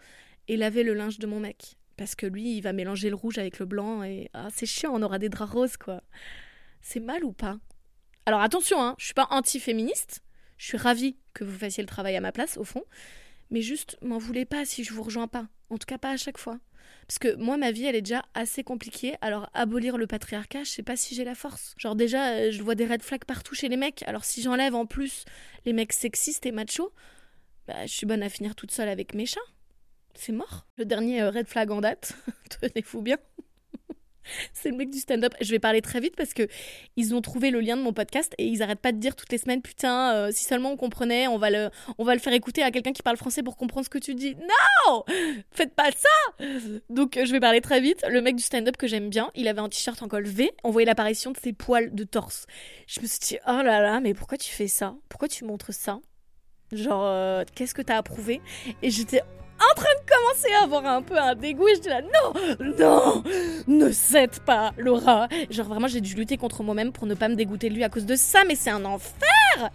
et 0.49 0.57
laver 0.57 0.83
le 0.83 0.95
linge 0.95 1.19
de 1.19 1.27
mon 1.27 1.39
mec. 1.39 1.77
Parce 1.97 2.17
que 2.17 2.27
lui, 2.27 2.57
il 2.57 2.61
va 2.61 2.73
mélanger 2.73 3.09
le 3.09 3.15
rouge 3.15 3.39
avec 3.39 3.61
le 3.61 3.67
blanc 3.67 4.03
et 4.03 4.31
ah, 4.33 4.49
c'est 4.53 4.67
chiant, 4.67 4.93
on 4.93 5.03
aura 5.03 5.21
des 5.21 5.29
draps 5.29 5.53
roses 5.53 5.77
quoi. 5.77 6.03
C'est 6.81 6.99
mal 6.99 7.25
ou 7.25 7.33
pas? 7.33 7.59
Alors 8.27 8.41
attention, 8.41 8.83
hein, 8.83 8.97
je 8.99 9.05
suis 9.05 9.15
pas 9.15 9.29
anti-féministe. 9.31 10.23
Je 10.57 10.67
suis 10.67 10.77
ravie 10.77 11.17
que 11.35 11.45
vous 11.45 11.57
fassiez 11.57 11.83
le 11.83 11.89
travail 11.89 12.17
à 12.17 12.21
ma 12.21 12.33
place, 12.33 12.57
au 12.57 12.65
fond. 12.65 12.85
Mais 13.51 13.61
juste, 13.61 13.97
m'en 14.03 14.19
voulez 14.19 14.45
pas 14.45 14.65
si 14.65 14.83
je 14.83 14.93
vous 14.93 15.03
rejoins 15.03 15.29
pas. 15.29 15.47
En 15.71 15.79
tout 15.79 15.87
cas, 15.87 15.99
pas 15.99 16.11
à 16.11 16.17
chaque 16.17 16.39
fois. 16.39 16.59
Parce 17.07 17.19
que 17.19 17.35
moi, 17.37 17.57
ma 17.57 17.71
vie, 17.71 17.85
elle 17.85 17.97
est 17.97 18.03
déjà 18.03 18.25
assez 18.35 18.65
compliquée. 18.65 19.17
Alors, 19.21 19.51
abolir 19.55 19.99
le 19.99 20.07
patriarcat, 20.07 20.65
je 20.65 20.71
sais 20.71 20.83
pas 20.83 20.97
si 20.97 21.15
j'ai 21.15 21.25
la 21.25 21.35
force. 21.35 21.75
Genre, 21.77 21.95
déjà, 21.97 22.33
euh, 22.33 22.51
je 22.51 22.63
vois 22.63 22.75
des 22.75 22.87
red 22.87 23.03
flags 23.03 23.25
partout 23.25 23.55
chez 23.55 23.69
les 23.69 23.77
mecs. 23.77 24.03
Alors, 24.07 24.25
si 24.25 24.43
j'enlève 24.43 24.75
en 24.75 24.87
plus 24.87 25.25
les 25.67 25.73
mecs 25.73 25.93
sexistes 25.93 26.47
et 26.47 26.53
machos, 26.53 26.93
bah, 27.67 27.87
je 27.87 27.93
suis 27.93 28.07
bonne 28.07 28.23
à 28.23 28.29
finir 28.29 28.55
toute 28.55 28.71
seule 28.71 28.89
avec 28.89 29.15
mes 29.15 29.27
chats 29.27 29.41
c'est 30.15 30.33
mort. 30.33 30.67
Le 30.77 30.85
dernier 30.85 31.23
euh, 31.23 31.31
red 31.31 31.47
flag 31.47 31.71
en 31.71 31.81
date, 31.81 32.17
tenez-vous 32.61 33.03
bien. 33.03 33.19
c'est 34.53 34.71
le 34.71 34.77
mec 34.77 34.91
du 34.91 34.99
stand-up. 34.99 35.35
Je 35.41 35.51
vais 35.51 35.59
parler 35.59 35.81
très 35.81 36.01
vite 36.01 36.17
parce 36.17 36.35
que 36.35 36.47
ils 36.97 37.15
ont 37.15 37.21
trouvé 37.21 37.51
le 37.51 37.61
lien 37.61 37.77
de 37.77 37.83
mon 37.83 37.93
podcast 37.93 38.35
et 38.39 38.47
ils 38.47 38.63
arrêtent 38.63 38.81
pas 38.81 38.93
de 38.93 38.99
dire 38.99 39.17
toutes 39.17 39.31
les 39.33 39.39
semaines 39.39 39.63
putain 39.63 40.15
euh, 40.15 40.31
si 40.33 40.45
seulement 40.45 40.73
on 40.73 40.77
comprenait, 40.77 41.27
on 41.27 41.39
va 41.39 41.51
le 41.51 41.71
on 41.99 42.05
va 42.05 42.15
le 42.15 42.21
faire 42.21 42.33
écouter 42.33 42.63
à 42.63 42.71
quelqu'un 42.71 42.93
qui 42.93 43.03
parle 43.03 43.17
français 43.17 43.43
pour 43.43 43.57
comprendre 43.57 43.85
ce 43.85 43.91
que 43.91 43.99
tu 43.99 44.15
dis. 44.15 44.35
Non 44.35 45.05
Faites 45.51 45.75
pas 45.75 45.91
ça 45.91 46.47
Donc 46.91 47.17
euh, 47.17 47.25
je 47.25 47.33
vais 47.33 47.41
parler 47.41 47.61
très 47.61 47.81
vite. 47.81 48.05
Le 48.09 48.21
mec 48.21 48.37
du 48.37 48.43
stand-up 48.43 48.77
que 48.77 48.87
j'aime 48.87 49.09
bien, 49.09 49.31
il 49.35 49.49
avait 49.49 49.61
un 49.61 49.69
t-shirt 49.69 50.03
en 50.03 50.09
col 50.09 50.27
V, 50.27 50.51
on 50.65 50.71
voyait 50.71 50.87
l'apparition 50.87 51.31
de 51.31 51.39
ses 51.39 51.53
poils 51.53 51.95
de 51.95 52.05
torse. 52.05 52.47
Je 52.87 53.01
me 53.01 53.07
suis 53.07 53.21
dit 53.21 53.39
oh 53.47 53.63
là 53.63 53.81
là, 53.81 54.01
mais 54.01 54.15
pourquoi 54.15 54.39
tu 54.39 54.51
fais 54.51 54.69
ça? 54.69 54.95
Pourquoi 55.09 55.29
tu 55.29 55.45
montres 55.45 55.73
ça? 55.73 56.01
Genre 56.73 57.45
qu'est-ce 57.55 57.75
que 57.75 57.83
t'as 57.83 57.99
approuvé 57.99 58.41
Et 58.83 58.91
j'étais 58.91 59.23
en 59.61 59.75
train 59.75 59.95
de 60.01 60.11
commencer 60.11 60.53
à 60.61 60.65
avoir 60.65 60.87
un 60.87 61.03
peu 61.03 61.19
un 61.19 61.35
dégoût 61.35 61.69
et 61.69 61.77
je 61.77 61.81
dis 61.81 61.89
là 61.89 62.03
non, 62.03 62.75
non, 62.79 63.25
ne 63.67 63.91
cède 63.91 64.41
pas 64.41 64.73
Laura. 64.77 65.29
Genre 65.51 65.67
vraiment 65.67 65.89
j'ai 65.89 66.01
dû 66.01 66.15
lutter 66.15 66.37
contre 66.37 66.63
moi-même 66.63 66.93
pour 66.93 67.07
ne 67.07 67.15
pas 67.15 67.29
me 67.29 67.35
dégoûter 67.35 67.69
de 67.69 67.75
lui 67.75 67.85
à 67.85 67.89
cause 67.89 68.07
de 68.07 68.17
ça, 68.17 68.43
mais 68.47 68.55
c'est 68.55 68.71
un 68.71 68.85
enfer 68.85 69.71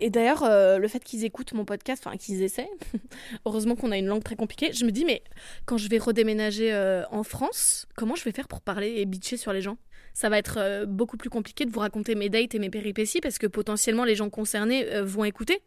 et 0.00 0.08
d'ailleurs, 0.08 0.42
euh, 0.44 0.78
le 0.78 0.88
fait 0.88 1.04
qu'ils 1.04 1.24
écoutent 1.24 1.52
mon 1.52 1.66
podcast, 1.66 2.02
enfin 2.06 2.16
qu'ils 2.16 2.42
essaient, 2.42 2.70
heureusement 3.46 3.76
qu'on 3.76 3.92
a 3.92 3.98
une 3.98 4.06
langue 4.06 4.24
très 4.24 4.34
compliquée, 4.36 4.72
je 4.72 4.86
me 4.86 4.90
dis, 4.90 5.04
mais 5.04 5.22
quand 5.66 5.76
je 5.76 5.88
vais 5.88 5.98
redéménager 5.98 6.72
euh, 6.72 7.04
en 7.10 7.22
France, 7.22 7.86
comment 7.96 8.14
je 8.14 8.24
vais 8.24 8.32
faire 8.32 8.48
pour 8.48 8.62
parler 8.62 8.94
et 8.96 9.04
bitcher 9.04 9.36
sur 9.36 9.52
les 9.52 9.60
gens? 9.60 9.76
Ça 10.14 10.30
va 10.30 10.38
être 10.38 10.56
euh, 10.58 10.86
beaucoup 10.86 11.18
plus 11.18 11.28
compliqué 11.28 11.66
de 11.66 11.70
vous 11.70 11.80
raconter 11.80 12.14
mes 12.14 12.30
dates 12.30 12.54
et 12.54 12.58
mes 12.58 12.70
péripéties 12.70 13.20
parce 13.20 13.38
que 13.38 13.46
potentiellement 13.46 14.04
les 14.04 14.16
gens 14.16 14.30
concernés 14.30 14.86
vont 15.02 15.24
écouter. 15.24 15.62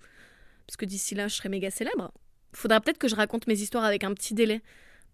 Parce 0.66 0.78
que 0.78 0.86
d'ici 0.86 1.14
là, 1.14 1.28
je 1.28 1.36
serai 1.36 1.50
méga 1.50 1.70
célèbre. 1.70 2.12
Faudra 2.54 2.80
peut-être 2.82 2.98
que 2.98 3.08
je 3.08 3.16
raconte 3.16 3.48
mes 3.48 3.60
histoires 3.60 3.84
avec 3.84 4.04
un 4.04 4.14
petit 4.14 4.34
délai 4.34 4.62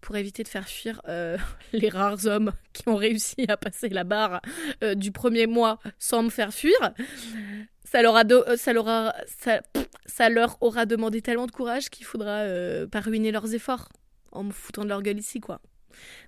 pour 0.00 0.16
éviter 0.16 0.42
de 0.42 0.48
faire 0.48 0.68
fuir 0.68 1.00
euh, 1.08 1.36
les 1.72 1.88
rares 1.88 2.26
hommes 2.26 2.52
qui 2.72 2.88
ont 2.88 2.96
réussi 2.96 3.46
à 3.48 3.56
passer 3.56 3.88
la 3.88 4.04
barre 4.04 4.40
euh, 4.82 4.94
du 4.94 5.12
premier 5.12 5.46
mois 5.46 5.78
sans 5.98 6.22
me 6.22 6.30
faire 6.30 6.52
fuir. 6.52 6.76
Ça 7.84 8.02
leur, 8.02 8.16
euh, 8.16 8.56
ça, 8.56 8.72
leur 8.72 9.12
ça, 10.06 10.28
leur 10.28 10.58
aura 10.62 10.86
demandé 10.86 11.22
tellement 11.22 11.46
de 11.46 11.52
courage 11.52 11.90
qu'il 11.90 12.06
faudra 12.06 12.44
pas 12.90 13.00
ruiner 13.00 13.32
leurs 13.32 13.54
efforts 13.54 13.88
en 14.32 14.44
me 14.44 14.52
foutant 14.52 14.84
de 14.84 14.88
leur 14.88 15.02
gueule 15.02 15.18
ici, 15.18 15.40
quoi. 15.40 15.60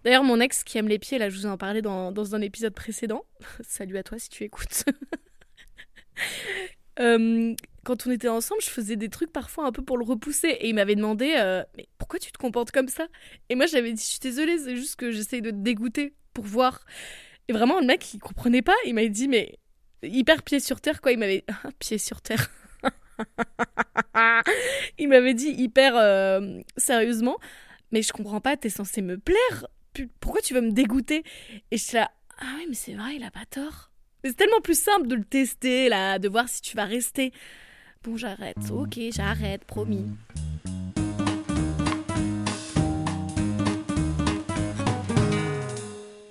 D'ailleurs, 0.04 0.24
mon 0.24 0.40
ex 0.40 0.64
qui 0.64 0.78
aime 0.78 0.88
les 0.88 0.98
pieds, 0.98 1.18
là, 1.18 1.28
je 1.28 1.36
vous 1.36 1.46
en 1.46 1.56
parlais 1.56 1.82
dans, 1.82 2.10
dans 2.10 2.34
un 2.34 2.40
épisode 2.40 2.74
précédent. 2.74 3.24
Salut 3.60 3.96
à 3.96 4.02
toi 4.02 4.18
si 4.18 4.28
tu 4.28 4.42
écoutes. 4.44 4.84
quand 7.84 8.06
on 8.06 8.10
était 8.10 8.28
ensemble, 8.28 8.60
je 8.62 8.70
faisais 8.70 8.96
des 8.96 9.08
trucs 9.08 9.32
parfois 9.32 9.66
un 9.66 9.72
peu 9.72 9.82
pour 9.82 9.98
le 9.98 10.04
repousser. 10.04 10.48
Et 10.48 10.68
il 10.68 10.74
m'avait 10.74 10.94
demandé 10.94 11.34
euh, 11.36 11.62
Mais 11.76 11.88
pourquoi 11.98 12.18
tu 12.18 12.30
te 12.30 12.38
comportes 12.38 12.70
comme 12.70 12.88
ça? 12.88 13.06
Et 13.48 13.54
moi, 13.54 13.66
j'avais 13.66 13.92
dit 13.92 14.02
Je 14.02 14.06
suis 14.08 14.20
désolée, 14.20 14.58
c'est 14.58 14.76
juste 14.76 14.96
que 14.96 15.10
j'essaye 15.10 15.42
de 15.42 15.50
te 15.50 15.56
dégoûter 15.56 16.14
pour 16.32 16.44
voir. 16.44 16.84
Et 17.48 17.52
vraiment, 17.52 17.80
le 17.80 17.86
mec, 17.86 18.14
il 18.14 18.18
comprenait 18.18 18.62
pas. 18.62 18.74
Il 18.86 18.94
m'avait 18.94 19.08
dit 19.08 19.28
Mais 19.28 19.58
hyper 20.02 20.42
pied 20.42 20.60
sur 20.60 20.80
terre, 20.80 21.00
quoi. 21.00 21.12
Il 21.12 21.18
m'avait. 21.18 21.44
pied 21.78 21.98
sur 21.98 22.20
terre. 22.20 22.50
il 24.98 25.08
m'avait 25.08 25.34
dit 25.34 25.50
hyper 25.50 25.96
euh, 25.96 26.60
sérieusement 26.76 27.38
Mais 27.92 28.02
je 28.02 28.12
comprends 28.12 28.40
pas, 28.40 28.56
t'es 28.56 28.70
censé 28.70 29.02
me 29.02 29.18
plaire. 29.18 29.66
Pourquoi 30.20 30.40
tu 30.40 30.54
veux 30.54 30.60
me 30.60 30.72
dégoûter? 30.72 31.22
Et 31.70 31.76
je 31.76 31.82
suis 31.82 31.96
là 31.96 32.10
Ah 32.38 32.54
oui, 32.58 32.66
mais 32.68 32.74
c'est 32.74 32.94
vrai, 32.94 33.16
il 33.16 33.24
a 33.24 33.30
pas 33.30 33.44
tort. 33.50 33.90
C'est 34.24 34.36
tellement 34.36 34.60
plus 34.60 34.80
simple 34.80 35.08
de 35.08 35.16
le 35.16 35.24
tester, 35.24 35.88
là, 35.88 36.18
de 36.18 36.28
voir 36.28 36.48
si 36.48 36.62
tu 36.62 36.76
vas 36.76 36.84
rester. 36.84 37.32
Bon, 38.04 38.16
j'arrête. 38.16 38.56
Ok, 38.72 38.98
j'arrête, 39.12 39.64
promis. 39.64 40.06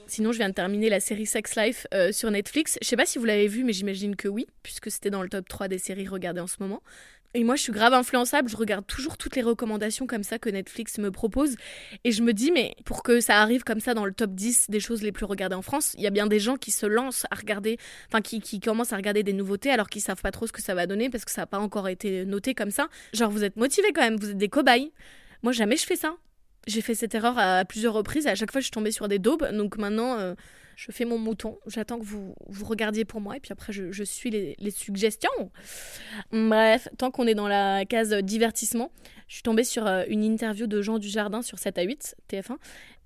Sinon, 0.07 0.33
je 0.33 0.39
viens 0.39 0.49
de 0.49 0.53
terminer 0.53 0.89
la 0.89 0.99
série 0.99 1.25
Sex 1.25 1.55
Life 1.55 1.87
euh, 1.93 2.11
sur 2.11 2.29
Netflix. 2.29 2.77
Je 2.81 2.87
sais 2.87 2.97
pas 2.97 3.05
si 3.05 3.17
vous 3.17 3.23
l'avez 3.23 3.47
vu, 3.47 3.63
mais 3.63 3.71
j'imagine 3.71 4.17
que 4.17 4.27
oui, 4.27 4.45
puisque 4.61 4.91
c'était 4.91 5.09
dans 5.09 5.21
le 5.23 5.29
top 5.29 5.47
3 5.47 5.69
des 5.69 5.77
séries 5.77 6.09
regardées 6.09 6.41
en 6.41 6.47
ce 6.47 6.57
moment. 6.59 6.83
Et 7.33 7.43
moi, 7.45 7.55
je 7.55 7.61
suis 7.61 7.71
grave 7.71 7.93
influençable. 7.93 8.49
Je 8.49 8.57
regarde 8.57 8.85
toujours 8.85 9.17
toutes 9.17 9.35
les 9.35 9.41
recommandations 9.41 10.05
comme 10.05 10.23
ça 10.23 10.37
que 10.37 10.49
Netflix 10.49 10.97
me 10.97 11.11
propose. 11.11 11.55
Et 12.03 12.11
je 12.11 12.23
me 12.23 12.33
dis, 12.33 12.51
mais 12.51 12.75
pour 12.83 13.03
que 13.03 13.21
ça 13.21 13.41
arrive 13.41 13.63
comme 13.63 13.79
ça 13.79 13.93
dans 13.93 14.05
le 14.05 14.11
top 14.11 14.31
10 14.31 14.65
des 14.69 14.79
choses 14.81 15.01
les 15.01 15.11
plus 15.11 15.25
regardées 15.25 15.55
en 15.55 15.61
France, 15.61 15.93
il 15.97 16.03
y 16.03 16.07
a 16.07 16.09
bien 16.09 16.27
des 16.27 16.39
gens 16.39 16.57
qui 16.57 16.71
se 16.71 16.85
lancent 16.85 17.25
à 17.31 17.35
regarder, 17.35 17.77
enfin, 18.07 18.21
qui, 18.21 18.59
commencent 18.59 18.93
à 18.93 18.97
regarder 18.97 19.23
des 19.23 19.33
nouveautés 19.33 19.71
alors 19.71 19.89
qu'ils 19.89 20.01
savent 20.01 20.21
pas 20.21 20.31
trop 20.31 20.45
ce 20.45 20.51
que 20.51 20.61
ça 20.61 20.75
va 20.75 20.87
donner 20.87 21.09
parce 21.09 21.23
que 21.23 21.31
ça 21.31 21.41
n'a 21.41 21.47
pas 21.47 21.59
encore 21.59 21.87
été 21.87 22.25
noté 22.25 22.53
comme 22.53 22.71
ça. 22.71 22.89
Genre, 23.13 23.31
vous 23.31 23.43
êtes 23.43 23.55
motivés 23.55 23.93
quand 23.93 24.01
même, 24.01 24.17
vous 24.17 24.31
êtes 24.31 24.37
des 24.37 24.49
cobayes. 24.49 24.91
Moi, 25.41 25.53
jamais 25.53 25.77
je 25.77 25.85
fais 25.85 25.95
ça. 25.95 26.15
J'ai 26.67 26.81
fait 26.81 26.93
cette 26.93 27.15
erreur 27.15 27.39
à 27.39 27.65
plusieurs 27.65 27.93
reprises 27.93 28.27
et 28.27 28.29
à 28.29 28.35
chaque 28.35 28.51
fois, 28.51 28.59
je 28.59 28.65
suis 28.65 28.71
tombée 28.71 28.91
sur 28.91 29.07
des 29.07 29.19
daubes. 29.19 29.49
Donc 29.53 29.77
maintenant, 29.77 30.19
euh, 30.19 30.35
je 30.81 30.91
fais 30.91 31.05
mon 31.05 31.19
mouton, 31.19 31.59
j'attends 31.67 31.99
que 31.99 32.03
vous, 32.03 32.33
vous 32.47 32.65
regardiez 32.65 33.05
pour 33.05 33.21
moi 33.21 33.37
et 33.37 33.39
puis 33.39 33.51
après 33.51 33.71
je, 33.71 34.03
suis 34.03 34.31
les, 34.31 34.71
suggestions. 34.71 35.29
Bref, 36.31 36.87
tant 36.97 37.11
qu'on 37.11 37.27
est 37.27 37.35
dans 37.35 37.47
la 37.47 37.85
case 37.85 38.09
divertissement, 38.13 38.91
je 39.27 39.35
suis 39.35 39.43
tombée 39.43 39.63
sur 39.63 39.85
euh, 39.85 40.03
une 40.07 40.23
interview 40.23 40.65
de 40.65 40.81
Jean 40.81 40.97
Dujardin 40.97 41.43
sur 41.43 41.59
7 41.59 41.77
à 41.77 41.83
8, 41.83 42.15
TF1, 42.31 42.57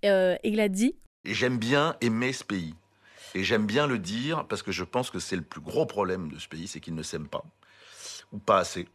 et 0.03 0.39
il 0.45 0.61
a 0.61 0.69
dit 0.69 0.95
J'aime 1.25 1.57
bien 1.57 1.97
aimer 1.99 2.31
ce 2.31 2.45
pays. 2.45 2.75
Et 3.33 3.43
j'aime 3.43 3.65
bien 3.65 3.87
le 3.87 3.99
dire 3.99 4.47
parce 4.47 4.63
que 4.63 4.71
je 4.71 4.85
pense 4.85 5.11
que 5.11 5.19
c'est 5.19 5.35
le 5.35 5.41
plus 5.41 5.59
gros 5.59 5.85
problème 5.85 6.31
de 6.31 6.39
ce 6.39 6.47
pays, 6.47 6.67
c'est 6.67 6.79
qu'il 6.79 6.95
ne 6.95 7.03
s'aime 7.03 7.27
pas. 7.27 7.43
Ou 8.31 8.37
pas 8.37 8.59
assez. 8.59 8.87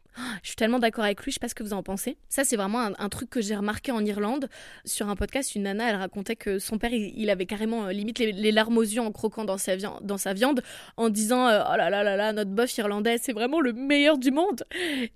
Je 0.42 0.48
suis 0.48 0.56
tellement 0.56 0.78
d'accord 0.78 1.04
avec 1.04 1.22
lui, 1.22 1.30
je 1.30 1.34
sais 1.34 1.40
pas 1.40 1.48
ce 1.48 1.54
que 1.54 1.62
vous 1.62 1.72
en 1.72 1.82
pensez. 1.82 2.16
Ça, 2.28 2.44
c'est 2.44 2.56
vraiment 2.56 2.80
un, 2.80 3.08
truc 3.08 3.30
que 3.30 3.40
j'ai 3.40 3.54
remarqué 3.54 3.92
en 3.92 4.04
Irlande. 4.04 4.48
Sur 4.84 5.08
un 5.08 5.16
podcast, 5.16 5.54
une 5.54 5.62
nana, 5.64 5.90
elle 5.90 5.96
racontait 5.96 6.36
que 6.36 6.58
son 6.58 6.78
père, 6.78 6.92
il, 6.92 7.30
avait 7.30 7.46
carrément 7.46 7.86
euh, 7.86 7.92
limite 7.92 8.18
les, 8.18 8.52
larmes 8.52 8.78
aux 8.78 8.82
yeux 8.82 9.00
en 9.00 9.12
croquant 9.12 9.44
dans 9.44 9.58
sa, 9.58 9.76
viande, 9.76 10.62
en 10.96 11.08
disant 11.10 11.46
euh, 11.48 11.62
Oh 11.70 11.76
là 11.76 11.90
là 11.90 12.02
là 12.02 12.16
là, 12.16 12.32
notre 12.32 12.50
bof 12.50 12.76
irlandais, 12.78 13.18
c'est 13.18 13.32
vraiment 13.32 13.60
le 13.60 13.72
meilleur 13.72 14.18
du 14.18 14.30
monde. 14.30 14.64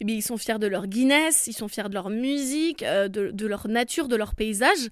Et 0.00 0.04
bien, 0.04 0.16
ils 0.16 0.22
sont 0.22 0.36
fiers 0.36 0.58
de 0.58 0.66
leur 0.66 0.86
Guinness, 0.86 1.46
ils 1.46 1.52
sont 1.52 1.68
fiers 1.68 1.88
de 1.88 1.94
leur 1.94 2.10
musique, 2.10 2.82
euh, 2.82 3.08
de, 3.08 3.46
leur 3.46 3.68
nature, 3.68 4.08
de 4.08 4.16
leur 4.16 4.34
paysage 4.34 4.88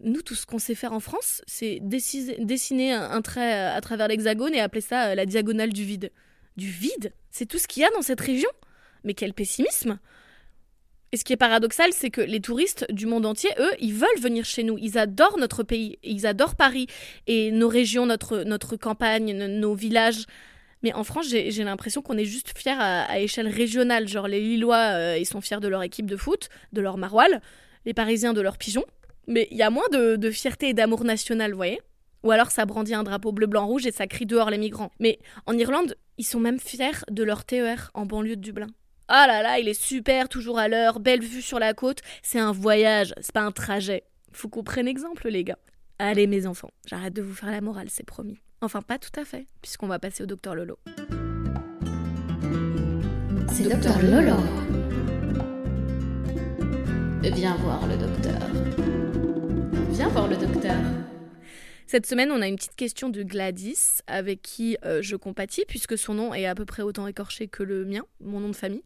nous, 0.00 0.22
tout 0.22 0.36
ce 0.36 0.46
qu'on 0.46 0.60
sait 0.60 0.76
faire 0.76 0.92
en 0.92 1.00
France, 1.00 1.42
c'est 1.48 1.80
dessiner 1.82 2.92
un, 2.92 3.20
trait 3.20 3.52
à 3.52 3.80
travers 3.80 4.06
l'hexagone 4.06 4.54
et 4.54 4.60
appeler 4.60 4.80
ça 4.80 5.16
la 5.16 5.26
diagonale 5.26 5.72
du 5.72 5.82
vide. 5.82 6.12
Du 6.56 6.70
vide? 6.70 7.12
C'est 7.32 7.46
tout 7.46 7.58
ce 7.58 7.66
qu'il 7.66 7.82
y 7.82 7.84
a 7.84 7.90
dans 7.90 8.02
cette 8.02 8.20
région? 8.20 8.48
Mais 9.04 9.14
quel 9.14 9.34
pessimisme 9.34 9.98
et 11.10 11.16
ce 11.16 11.24
qui 11.24 11.32
est 11.32 11.38
paradoxal, 11.38 11.90
c'est 11.94 12.10
que 12.10 12.20
les 12.20 12.40
touristes 12.40 12.86
du 12.92 13.06
monde 13.06 13.24
entier, 13.24 13.48
eux, 13.58 13.70
ils 13.80 13.94
veulent 13.94 14.20
venir 14.20 14.44
chez 14.44 14.62
nous. 14.62 14.76
Ils 14.76 14.98
adorent 14.98 15.38
notre 15.38 15.62
pays, 15.62 15.98
ils 16.02 16.26
adorent 16.26 16.54
Paris 16.54 16.86
et 17.26 17.50
nos 17.50 17.68
régions, 17.68 18.04
notre, 18.04 18.42
notre 18.42 18.76
campagne, 18.76 19.32
nos 19.32 19.74
villages. 19.74 20.26
Mais 20.82 20.92
en 20.92 21.04
France, 21.04 21.28
j'ai 21.28 21.64
l'impression 21.64 22.02
qu'on 22.02 22.18
est 22.18 22.26
juste 22.26 22.56
fiers 22.56 22.76
à, 22.78 23.18
échelle 23.20 23.48
régionale. 23.48 24.06
Genre, 24.06 24.28
les 24.28 24.40
Lillois, 24.40 24.92
euh, 24.94 25.18
ils 25.18 25.24
sont 25.24 25.40
fiers 25.40 25.60
de 25.60 25.68
leur 25.68 25.82
équipe 25.82 26.06
de 26.06 26.16
foot, 26.16 26.50
de 26.72 26.80
leur 26.82 26.98
maroilles, 26.98 27.40
les 27.86 27.94
Parisiens 27.94 28.34
de 28.34 28.42
leurs 28.42 28.58
pigeons. 28.58 28.84
Mais 29.26 29.48
il 29.50 29.56
y 29.56 29.62
a 29.62 29.70
moins 29.70 29.88
de, 29.90 30.16
de 30.16 30.30
fierté 30.30 30.68
et 30.68 30.74
d'amour 30.74 31.04
national, 31.04 31.52
vous 31.52 31.56
voyez? 31.56 31.80
Ou 32.22 32.32
alors 32.32 32.50
ça 32.50 32.66
brandit 32.66 32.94
un 32.94 33.02
drapeau 33.02 33.32
bleu-blanc-rouge 33.32 33.86
et 33.86 33.92
ça 33.92 34.06
crie 34.06 34.26
dehors 34.26 34.50
les 34.50 34.58
migrants. 34.58 34.92
Mais 35.00 35.18
en 35.46 35.56
Irlande, 35.56 35.96
ils 36.18 36.24
sont 36.24 36.40
même 36.40 36.58
fiers 36.58 37.04
de 37.10 37.22
leur 37.22 37.44
TER 37.44 37.90
en 37.94 38.06
banlieue 38.06 38.36
de 38.36 38.42
Dublin. 38.42 38.68
Ah 39.10 39.26
là 39.26 39.42
là, 39.42 39.58
il 39.58 39.68
est 39.68 39.80
super, 39.80 40.28
toujours 40.28 40.58
à 40.58 40.68
l'heure, 40.68 41.00
belle 41.00 41.22
vue 41.22 41.40
sur 41.40 41.58
la 41.58 41.72
côte. 41.72 42.00
C'est 42.22 42.38
un 42.38 42.52
voyage, 42.52 43.14
c'est 43.22 43.32
pas 43.32 43.40
un 43.40 43.52
trajet. 43.52 44.04
Faut 44.32 44.50
qu'on 44.50 44.62
prenne 44.62 44.86
exemple, 44.86 45.28
les 45.30 45.44
gars. 45.44 45.58
Allez, 45.98 46.26
mes 46.26 46.46
enfants, 46.46 46.70
j'arrête 46.86 47.14
de 47.14 47.22
vous 47.22 47.34
faire 47.34 47.50
la 47.50 47.62
morale, 47.62 47.88
c'est 47.88 48.04
promis. 48.04 48.38
Enfin, 48.60 48.82
pas 48.82 48.98
tout 48.98 49.18
à 49.18 49.24
fait, 49.24 49.46
puisqu'on 49.62 49.86
va 49.86 49.98
passer 49.98 50.24
au 50.24 50.26
docteur 50.26 50.54
Lolo. 50.54 50.78
C'est 53.50 53.70
docteur 53.70 53.98
Lolo. 54.02 54.36
Viens 57.22 57.56
voir 57.56 57.86
le 57.86 57.96
docteur. 57.96 58.40
Viens 59.90 60.08
voir 60.08 60.28
le 60.28 60.36
docteur. 60.36 60.76
Cette 61.88 62.04
semaine, 62.04 62.30
on 62.30 62.42
a 62.42 62.46
une 62.46 62.56
petite 62.56 62.76
question 62.76 63.08
de 63.08 63.22
Gladys, 63.22 64.02
avec 64.06 64.42
qui 64.42 64.76
euh, 64.84 65.00
je 65.00 65.16
compatis, 65.16 65.64
puisque 65.66 65.96
son 65.96 66.12
nom 66.12 66.34
est 66.34 66.44
à 66.44 66.54
peu 66.54 66.66
près 66.66 66.82
autant 66.82 67.06
écorché 67.06 67.48
que 67.48 67.62
le 67.62 67.86
mien, 67.86 68.02
mon 68.20 68.40
nom 68.40 68.50
de 68.50 68.56
famille. 68.56 68.82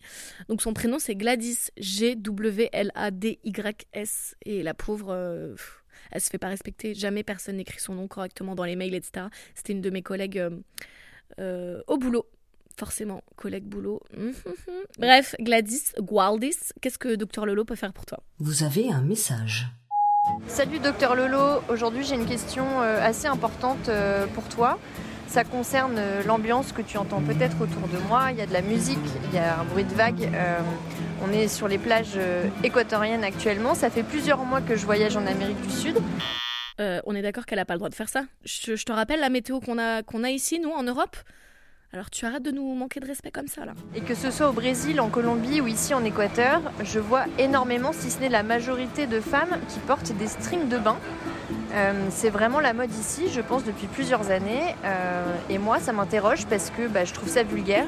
Donc 0.48 0.62
son 0.62 0.72
prénom, 0.72 1.00
c'est 1.00 1.16
Gladys, 1.16 1.72
G-W-L-A-D-Y-S. 1.78 2.36
Et 4.46 4.62
la 4.62 4.72
pauvre, 4.72 5.08
euh, 5.10 5.56
elle 6.12 6.20
se 6.20 6.30
fait 6.30 6.38
pas 6.38 6.46
respecter. 6.46 6.94
Jamais 6.94 7.24
personne 7.24 7.56
n'écrit 7.56 7.80
son 7.80 7.96
nom 7.96 8.06
correctement 8.06 8.54
dans 8.54 8.62
les 8.62 8.76
mails, 8.76 8.94
etc. 8.94 9.26
C'était 9.56 9.72
une 9.72 9.80
de 9.80 9.90
mes 9.90 10.02
collègues 10.02 10.40
euh, 11.40 11.82
au 11.88 11.98
boulot 11.98 12.28
forcément, 12.78 13.22
collègue 13.36 13.64
boulot. 13.64 14.00
Bref, 14.98 15.34
Gladys, 15.40 15.92
Gualdis, 15.98 16.72
qu'est-ce 16.80 16.98
que 16.98 17.16
Docteur 17.16 17.44
Lolo 17.46 17.64
peut 17.66 17.76
faire 17.76 17.92
pour 17.92 18.06
toi? 18.06 18.22
Vous 18.38 18.62
avez 18.62 18.90
un 18.90 19.02
message. 19.02 19.66
Salut 20.46 20.78
docteur 20.78 21.16
Lolo, 21.16 21.62
aujourd'hui 21.68 22.04
j'ai 22.04 22.14
une 22.14 22.26
question 22.26 22.64
euh, 22.80 23.04
assez 23.04 23.26
importante 23.26 23.88
euh, 23.88 24.26
pour 24.26 24.48
toi. 24.48 24.78
Ça 25.26 25.42
concerne 25.42 25.96
euh, 25.98 26.22
l'ambiance 26.22 26.72
que 26.72 26.82
tu 26.82 26.96
entends 26.96 27.20
peut-être 27.22 27.60
autour 27.60 27.88
de 27.88 27.98
moi. 28.06 28.28
Il 28.30 28.38
y 28.38 28.40
a 28.40 28.46
de 28.46 28.52
la 28.52 28.62
musique, 28.62 28.98
il 29.30 29.34
y 29.34 29.38
a 29.38 29.58
un 29.58 29.64
bruit 29.64 29.82
de 29.82 29.94
vague. 29.94 30.30
on 31.24 31.32
est 31.32 31.48
sur 31.48 31.66
les 31.66 31.78
plages 31.78 32.18
équatoriennes 32.62 33.24
actuellement. 33.24 33.74
Ça 33.74 33.90
fait 33.90 34.04
plusieurs 34.04 34.44
mois 34.44 34.60
que 34.60 34.76
je 34.76 34.84
voyage 34.84 35.16
en 35.16 35.26
Amérique 35.26 35.60
du 35.62 35.70
Sud. 35.70 35.98
on 36.78 37.14
est 37.16 37.22
d'accord 37.22 37.44
qu'elle 37.44 37.58
n'a 37.58 37.64
pas 37.64 37.74
le 37.74 37.78
droit 37.78 37.90
de 37.90 37.94
faire 37.94 38.08
ça. 38.08 38.24
Je, 38.44 38.84
te 38.84 38.92
rappelle 38.92 39.20
la 39.20 39.30
météo 39.30 39.58
qu'on 39.58 39.78
a, 39.78 40.02
qu'on 40.02 40.22
a 40.22 40.30
ici, 40.30 40.60
nous, 40.60 40.70
en 40.70 40.84
Europe 40.84 41.16
alors 41.94 42.08
tu 42.08 42.24
arrêtes 42.24 42.42
de 42.42 42.50
nous 42.50 42.74
manquer 42.74 43.00
de 43.00 43.06
respect 43.06 43.30
comme 43.30 43.48
ça 43.48 43.66
là. 43.66 43.72
Et 43.94 44.00
que 44.00 44.14
ce 44.14 44.30
soit 44.30 44.48
au 44.48 44.52
Brésil, 44.52 44.98
en 44.98 45.10
Colombie 45.10 45.60
ou 45.60 45.66
ici 45.66 45.92
en 45.92 46.02
Équateur, 46.04 46.62
je 46.82 46.98
vois 46.98 47.24
énormément, 47.38 47.92
si 47.92 48.10
ce 48.10 48.18
n'est 48.20 48.30
la 48.30 48.42
majorité 48.42 49.06
de 49.06 49.20
femmes 49.20 49.58
qui 49.68 49.78
portent 49.80 50.12
des 50.16 50.26
strings 50.26 50.68
de 50.68 50.78
bain. 50.78 50.96
Euh, 51.74 51.92
c'est 52.08 52.30
vraiment 52.30 52.60
la 52.60 52.72
mode 52.72 52.90
ici, 52.92 53.28
je 53.30 53.42
pense, 53.42 53.64
depuis 53.64 53.88
plusieurs 53.88 54.30
années. 54.30 54.74
Euh, 54.84 55.24
et 55.50 55.58
moi, 55.58 55.80
ça 55.80 55.92
m'interroge 55.92 56.46
parce 56.46 56.70
que 56.70 56.88
bah, 56.88 57.04
je 57.04 57.12
trouve 57.12 57.28
ça 57.28 57.42
vulgaire. 57.42 57.86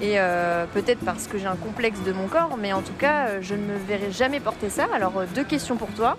Et 0.00 0.20
euh, 0.20 0.64
peut-être 0.72 1.04
parce 1.04 1.26
que 1.26 1.36
j'ai 1.36 1.46
un 1.46 1.56
complexe 1.56 2.00
de 2.04 2.12
mon 2.12 2.28
corps, 2.28 2.56
mais 2.60 2.72
en 2.72 2.82
tout 2.82 2.94
cas, 2.94 3.40
je 3.40 3.54
ne 3.54 3.62
me 3.62 3.76
verrai 3.88 4.12
jamais 4.12 4.38
porter 4.38 4.70
ça. 4.70 4.86
Alors, 4.94 5.14
deux 5.34 5.44
questions 5.44 5.76
pour 5.76 5.88
toi. 5.88 6.16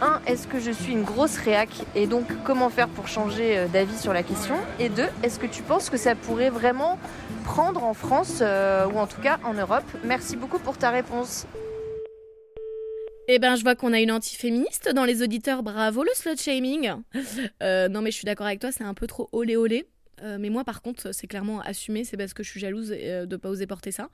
1. 0.00 0.22
Est-ce 0.26 0.46
que 0.46 0.58
je 0.60 0.70
suis 0.70 0.92
une 0.92 1.02
grosse 1.02 1.36
réac 1.38 1.68
et 1.94 2.06
donc 2.06 2.26
comment 2.44 2.70
faire 2.70 2.88
pour 2.88 3.08
changer 3.08 3.58
euh, 3.58 3.68
d'avis 3.68 3.96
sur 3.98 4.12
la 4.12 4.22
question 4.22 4.56
Et 4.78 4.88
2. 4.88 5.04
Est-ce 5.22 5.38
que 5.38 5.46
tu 5.46 5.62
penses 5.62 5.90
que 5.90 5.96
ça 5.96 6.14
pourrait 6.14 6.50
vraiment 6.50 6.98
prendre 7.44 7.84
en 7.84 7.94
France 7.94 8.38
euh, 8.40 8.86
ou 8.86 8.98
en 8.98 9.06
tout 9.06 9.20
cas 9.20 9.38
en 9.44 9.54
Europe? 9.54 9.84
Merci 10.04 10.36
beaucoup 10.36 10.58
pour 10.58 10.78
ta 10.78 10.90
réponse. 10.90 11.46
Eh 13.28 13.38
ben, 13.38 13.54
je 13.56 13.62
vois 13.62 13.76
qu'on 13.76 13.92
a 13.92 14.00
une 14.00 14.10
anti-féministe 14.10 14.92
dans 14.94 15.04
les 15.04 15.22
auditeurs. 15.22 15.62
Bravo 15.62 16.02
le 16.02 16.10
slut 16.14 16.36
shaming. 16.36 16.92
Euh, 17.62 17.88
non, 17.88 18.00
mais 18.00 18.10
je 18.10 18.16
suis 18.16 18.24
d'accord 18.24 18.46
avec 18.46 18.60
toi, 18.60 18.72
c'est 18.72 18.84
un 18.84 18.94
peu 18.94 19.06
trop 19.06 19.28
olé 19.32 19.56
olé. 19.56 19.86
mais 20.38 20.48
moi, 20.48 20.64
par 20.64 20.80
contre, 20.82 21.12
c'est 21.14 21.26
clairement 21.26 21.60
assumé. 21.60 22.04
C'est 22.04 22.16
parce 22.16 22.32
que 22.32 22.42
je 22.42 22.50
suis 22.50 22.60
jalouse 22.60 22.88
de 22.88 23.26
ne 23.26 23.36
pas 23.36 23.50
oser 23.50 23.66
porter 23.66 23.92
ça. 23.92 24.08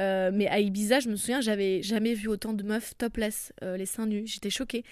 Euh, 0.00 0.30
mais 0.32 0.48
à 0.48 0.60
Ibiza, 0.60 1.00
je 1.00 1.08
me 1.08 1.16
souviens, 1.16 1.40
j'avais 1.40 1.82
jamais 1.82 2.14
vu 2.14 2.28
autant 2.28 2.52
de 2.52 2.62
meufs 2.62 2.96
topless, 2.96 3.52
euh, 3.62 3.76
les 3.76 3.86
seins 3.86 4.06
nus. 4.06 4.26
J'étais 4.26 4.50
choquée. 4.50 4.84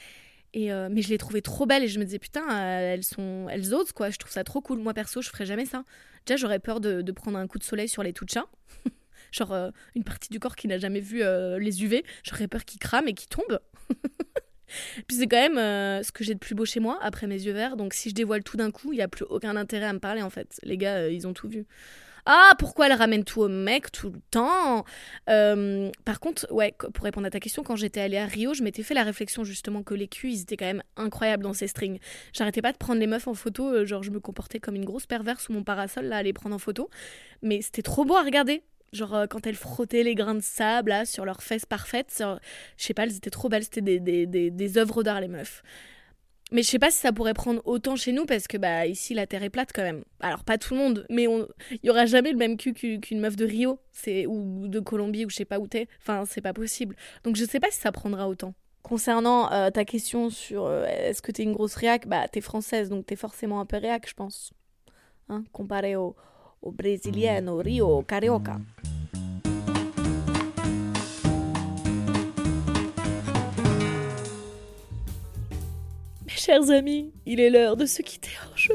Et 0.55 0.71
euh, 0.71 0.89
mais 0.91 1.01
je 1.01 1.09
les 1.09 1.17
trouvais 1.17 1.41
trop 1.41 1.65
belles 1.65 1.83
et 1.83 1.89
je 1.89 1.99
me 1.99 2.05
disais 2.05 2.19
putain, 2.19 2.47
elles 2.51 3.05
sont, 3.05 3.47
elles 3.51 3.73
osent 3.75 3.93
quoi. 3.93 4.11
Je 4.11 4.19
trouve 4.19 4.33
ça 4.33 4.45
trop 4.45 4.61
cool. 4.61 4.81
Moi 4.81 4.93
perso, 4.93 5.23
je 5.23 5.31
ferais 5.31 5.47
jamais 5.47 5.65
ça. 5.65 5.85
Déjà, 6.27 6.37
j'aurais 6.37 6.59
peur 6.59 6.81
de, 6.81 7.11
prendre 7.13 7.39
un 7.39 7.47
coup 7.47 7.59
de 7.59 7.65
soleil 7.65 7.89
sur 7.89 8.03
les 8.03 8.13
touchas. 8.13 8.45
Genre 9.33 9.73
une 9.95 10.05
partie 10.05 10.29
du 10.29 10.39
corps 10.39 10.57
qui 10.57 10.69
n'a 10.69 10.77
jamais 10.77 11.01
vu 11.01 11.23
les 11.59 11.83
UV. 11.83 12.05
J'aurais 12.23 12.49
peur 12.49 12.67
qu'ils 12.67 12.81
crament 12.81 13.09
et 13.09 13.15
qu'ils 13.15 13.31
tombent. 13.31 13.61
Puis 15.07 15.17
c'est 15.19 15.27
quand 15.27 15.41
même 15.41 16.03
ce 16.03 16.13
que 16.13 16.23
j'ai 16.23 16.35
de 16.35 16.39
plus 16.39 16.55
beau 16.55 16.67
chez 16.67 16.81
moi 16.81 16.99
après 17.01 17.27
mes 17.27 17.41
yeux 17.41 17.53
verts. 17.53 17.79
Donc 17.79 17.95
si 17.95 18.11
je 18.11 18.15
dévoile 18.15 18.45
tout 18.45 18.59
d'un 18.59 18.71
coup, 18.71 18.93
il 18.93 18.97
n'y 18.97 19.03
a 19.03 19.09
plus 19.09 19.25
aucun 19.25 19.57
intérêt 19.57 19.87
à 19.87 19.93
me 19.95 20.01
parler 20.01 20.21
en 20.21 20.31
fait. 20.31 20.61
Les 20.65 20.77
gars, 20.77 21.09
ils 21.09 21.27
ont 21.27 21.33
tout 21.33 21.49
vu. 21.49 21.65
Ah, 22.25 22.53
pourquoi 22.59 22.87
elle 22.87 22.93
ramène 22.93 23.25
tout 23.25 23.41
au 23.43 23.49
mec 23.49 23.91
tout 23.91 24.11
le 24.11 24.21
temps? 24.31 24.85
Euh, 25.29 25.91
Par 26.05 26.21
contre, 26.21 26.47
ouais, 26.53 26.73
pour 26.95 27.05
répondre 27.05 27.27
à 27.27 27.31
ta 27.31 27.41
question, 27.41 27.65
quand 27.65 27.75
j'étais 27.75 28.01
allée 28.01 28.17
à 28.17 28.27
Rio, 28.27 28.55
je 28.55 28.63
m'étais 28.63 28.85
fait 28.85 28.95
la 28.95 29.03
réflexion 29.03 29.43
justement 29.43 29.83
que 29.83 29.93
les 29.95 30.07
culs, 30.07 30.41
étaient 30.41 30.57
quand 30.57 30.67
même 30.67 30.85
incroyables 30.97 31.43
dans 31.43 31.53
ces 31.53 31.67
strings. 31.67 31.99
J'arrêtais 32.33 32.63
pas 32.63 32.71
de 32.73 32.77
prendre 32.79 33.01
les 33.01 33.09
meufs 33.09 33.27
en 33.27 33.35
photo, 33.35 33.69
euh, 33.73 33.85
genre 33.87 34.05
je 34.05 34.13
me 34.13 34.21
comportais 34.21 34.61
comme 34.61 34.77
une 34.77 34.85
grosse 34.85 35.07
perverse 35.07 35.45
sous 35.47 35.53
mon 35.53 35.65
parasol 35.65 36.05
là 36.05 36.19
à 36.19 36.23
les 36.23 36.33
prendre 36.33 36.55
en 36.55 36.61
photo. 36.61 36.89
Mais 37.43 37.61
c'était 37.63 37.83
trop 37.83 38.05
beau 38.05 38.17
à 38.17 38.23
regarder. 38.23 38.63
Genre 38.93 39.15
euh, 39.15 39.27
quand 39.27 39.47
elles 39.47 39.57
frottaient 39.57 40.05
les 40.05 40.15
grains 40.15 40.37
de 40.37 40.43
sable 40.43 40.91
là 40.91 41.05
sur 41.07 41.25
leurs 41.25 41.43
fesses 41.43 41.67
parfaites, 41.67 42.23
je 42.77 42.85
sais 42.85 42.95
pas, 42.95 43.05
elles 43.05 43.17
étaient 43.17 43.31
trop 43.31 43.49
belles, 43.49 43.65
c'était 43.65 43.81
des, 43.83 43.99
des, 44.01 44.27
des, 44.27 44.51
des 44.51 44.79
œuvres 44.79 45.03
d'art 45.03 45.21
les 45.21 45.29
meufs. 45.29 45.63
Mais 46.53 46.63
je 46.63 46.69
sais 46.69 46.79
pas 46.79 46.91
si 46.91 46.99
ça 46.99 47.13
pourrait 47.13 47.35
prendre 47.35 47.63
autant 47.65 47.97
chez 47.97 48.13
nous 48.13 48.27
parce 48.27 48.47
que 48.47 48.59
bah 48.59 48.87
ici 48.87 49.15
la 49.15 49.27
terre 49.27 49.43
est 49.43 49.51
plate 49.51 49.71
quand 49.75 49.83
même. 49.83 50.05
Alors 50.21 50.45
pas 50.45 50.59
tout 50.59 50.75
le 50.75 50.81
monde, 50.81 51.07
mais 51.11 51.27
on 51.27 51.49
il 51.71 51.79
y 51.83 51.91
aura 51.91 52.05
jamais 52.07 52.31
le 52.31 52.37
même 52.37 52.57
cul 52.59 52.75
qu'u- 52.75 53.01
qu'une 53.01 53.21
meuf 53.21 53.37
de 53.37 53.45
Rio, 53.47 53.79
c'est 53.91 54.27
ou 54.27 54.69
de 54.69 54.79
Colombie 54.79 55.25
ou 55.25 55.31
je 55.31 55.37
sais 55.37 55.45
pas 55.47 55.59
où 55.59 55.67
t'es. 55.67 55.89
Enfin, 56.01 56.25
c'est 56.29 56.43
pas 56.43 56.53
possible. 56.53 56.95
Donc 57.25 57.37
je 57.37 57.45
sais 57.45 57.59
pas 57.59 57.71
si 57.71 57.79
ça 57.81 57.91
prendra 57.91 58.29
autant. 58.29 58.55
Concernant 58.83 59.51
euh, 59.53 59.71
ta 59.71 59.85
question 59.85 60.29
sur 60.29 60.67
euh, 60.67 60.85
est-ce 60.87 61.23
que 61.23 61.33
t'es 61.33 61.43
une 61.45 61.53
grosse 61.55 61.75
réac, 61.75 62.07
bah 62.07 62.29
t'es 62.29 62.41
française 62.41 62.89
donc 62.91 63.07
t'es 63.07 63.17
forcément 63.17 63.61
un 63.61 63.65
peu 63.67 63.79
réac, 63.79 64.07
je 64.09 64.15
pense. 64.15 64.53
Hein, 65.29 65.45
comparé 65.53 65.97
au, 65.97 66.15
au 66.61 66.71
brésilien, 66.73 67.47
au 67.49 67.59
Rio, 67.59 67.87
au 67.89 68.03
carioca. 68.03 68.59
Chers 76.43 76.71
amis, 76.71 77.13
il 77.25 77.39
est 77.39 77.51
l'heure 77.51 77.77
de 77.77 77.87
se 77.87 78.03
quitter. 78.03 78.31
Oh, 78.45 78.53
je, 78.57 78.73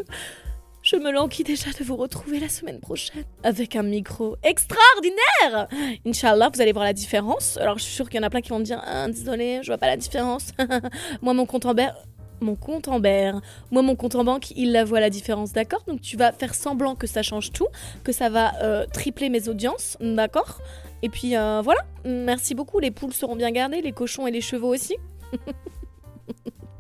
je 0.82 0.95
me 0.95 1.12
languis 1.12 1.43
déjà 1.43 1.69
de 1.77 1.84
vous 1.84 1.97
retrouver 1.97 2.39
la 2.39 2.47
semaine 2.47 2.80
prochaine 2.80 3.25
avec 3.43 3.75
un 3.75 3.84
micro 3.84 4.38
extraordinaire. 4.41 5.67
Inch'Allah, 6.06 6.49
vous 6.53 6.62
allez 6.62 6.71
voir 6.71 6.86
la 6.86 6.93
différence. 6.93 7.58
Alors, 7.58 7.77
je 7.77 7.84
suis 7.84 7.93
sûre 7.93 8.10
qu'il 8.10 8.21
y 8.21 8.23
en 8.23 8.25
a 8.25 8.30
plein 8.30 8.39
qui 8.39 8.49
vont 8.49 8.60
me 8.60 8.63
dire 8.63 8.82
ah, 8.86 9.08
Désolé, 9.08 9.60
je 9.63 9.67
vois 9.67 9.77
pas 9.77 9.88
la 9.88 9.97
différence. 9.97 10.51
Moi, 11.21 11.34
mon 11.34 11.45
compte 11.45 11.65
en 11.65 11.73
banque. 11.73 11.91
Mon 12.39 12.56
compte 12.56 12.88
en 12.88 13.01
banque. 13.01 13.43
Moi, 13.71 13.82
mon 13.82 13.97
compte 13.97 14.15
en 14.15 14.23
banque, 14.23 14.51
il 14.51 14.71
la 14.71 14.86
voit 14.86 15.01
la 15.01 15.10
différence, 15.10 15.51
d'accord? 15.51 15.84
Donc, 15.88 15.99
tu 15.99 16.15
vas 16.15 16.32
faire 16.32 16.56
semblant 16.56 16.95
que 16.95 17.06
ça 17.06 17.21
change 17.21 17.51
tout, 17.51 17.67
que 18.06 18.13
ça 18.13 18.30
va 18.30 18.53
euh, 18.63 18.86
tripler 18.86 19.27
mes 19.27 19.49
audiences, 19.49 19.97
d'accord? 19.99 20.62
Et 21.01 21.10
puis, 21.10 21.36
euh, 21.36 21.62
voilà. 21.62 21.82
Merci 22.06 22.56
beaucoup. 22.56 22.80
Les 22.80 22.91
poules 22.91 23.13
seront 23.13 23.36
bien 23.36 23.51
gardées, 23.51 23.82
les 23.82 23.91
cochons 23.91 24.25
et 24.25 24.32
les 24.32 24.41
chevaux 24.41 24.73
aussi. 24.73 24.95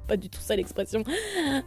pas 0.07 0.17
du 0.17 0.29
tout 0.29 0.39
ça 0.39 0.55
l'expression. 0.55 1.03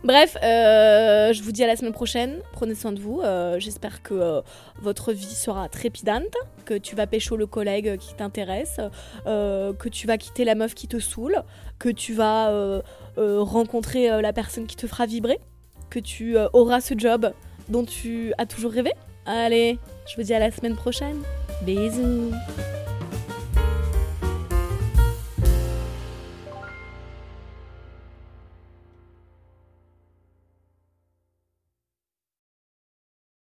Bref, 0.04 0.36
euh, 0.42 1.32
je 1.32 1.42
vous 1.42 1.52
dis 1.52 1.62
à 1.62 1.66
la 1.66 1.76
semaine 1.76 1.92
prochaine. 1.92 2.40
Prenez 2.52 2.74
soin 2.74 2.92
de 2.92 3.00
vous. 3.00 3.20
Euh, 3.20 3.58
J'espère 3.58 4.02
que 4.02 4.14
euh, 4.14 4.40
votre 4.80 5.12
vie 5.12 5.34
sera 5.34 5.68
trépidante, 5.68 6.34
que 6.64 6.74
tu 6.74 6.96
vas 6.96 7.06
pécho 7.06 7.36
le 7.36 7.46
collègue 7.46 7.96
qui 7.98 8.14
t'intéresse, 8.14 8.80
que 9.26 9.88
tu 9.88 10.06
vas 10.06 10.16
quitter 10.16 10.44
la 10.44 10.54
meuf 10.54 10.74
qui 10.74 10.88
te 10.88 10.98
saoule, 10.98 11.42
que 11.78 11.88
tu 11.88 12.14
vas 12.14 12.82
rencontrer 13.16 14.22
la 14.22 14.32
personne 14.32 14.66
qui 14.66 14.76
te 14.76 14.86
fera 14.86 15.06
vibrer, 15.06 15.38
que 15.90 15.98
tu 15.98 16.36
auras 16.52 16.80
ce 16.80 16.94
job 16.96 17.32
dont 17.68 17.84
tu 17.84 18.32
as 18.38 18.46
toujours 18.46 18.72
rêvé. 18.72 18.92
Allez, 19.26 19.78
je 20.08 20.16
vous 20.16 20.22
dis 20.22 20.34
à 20.34 20.38
la 20.38 20.50
semaine 20.50 20.76
prochaine. 20.76 21.22
Bisous. 21.62 22.32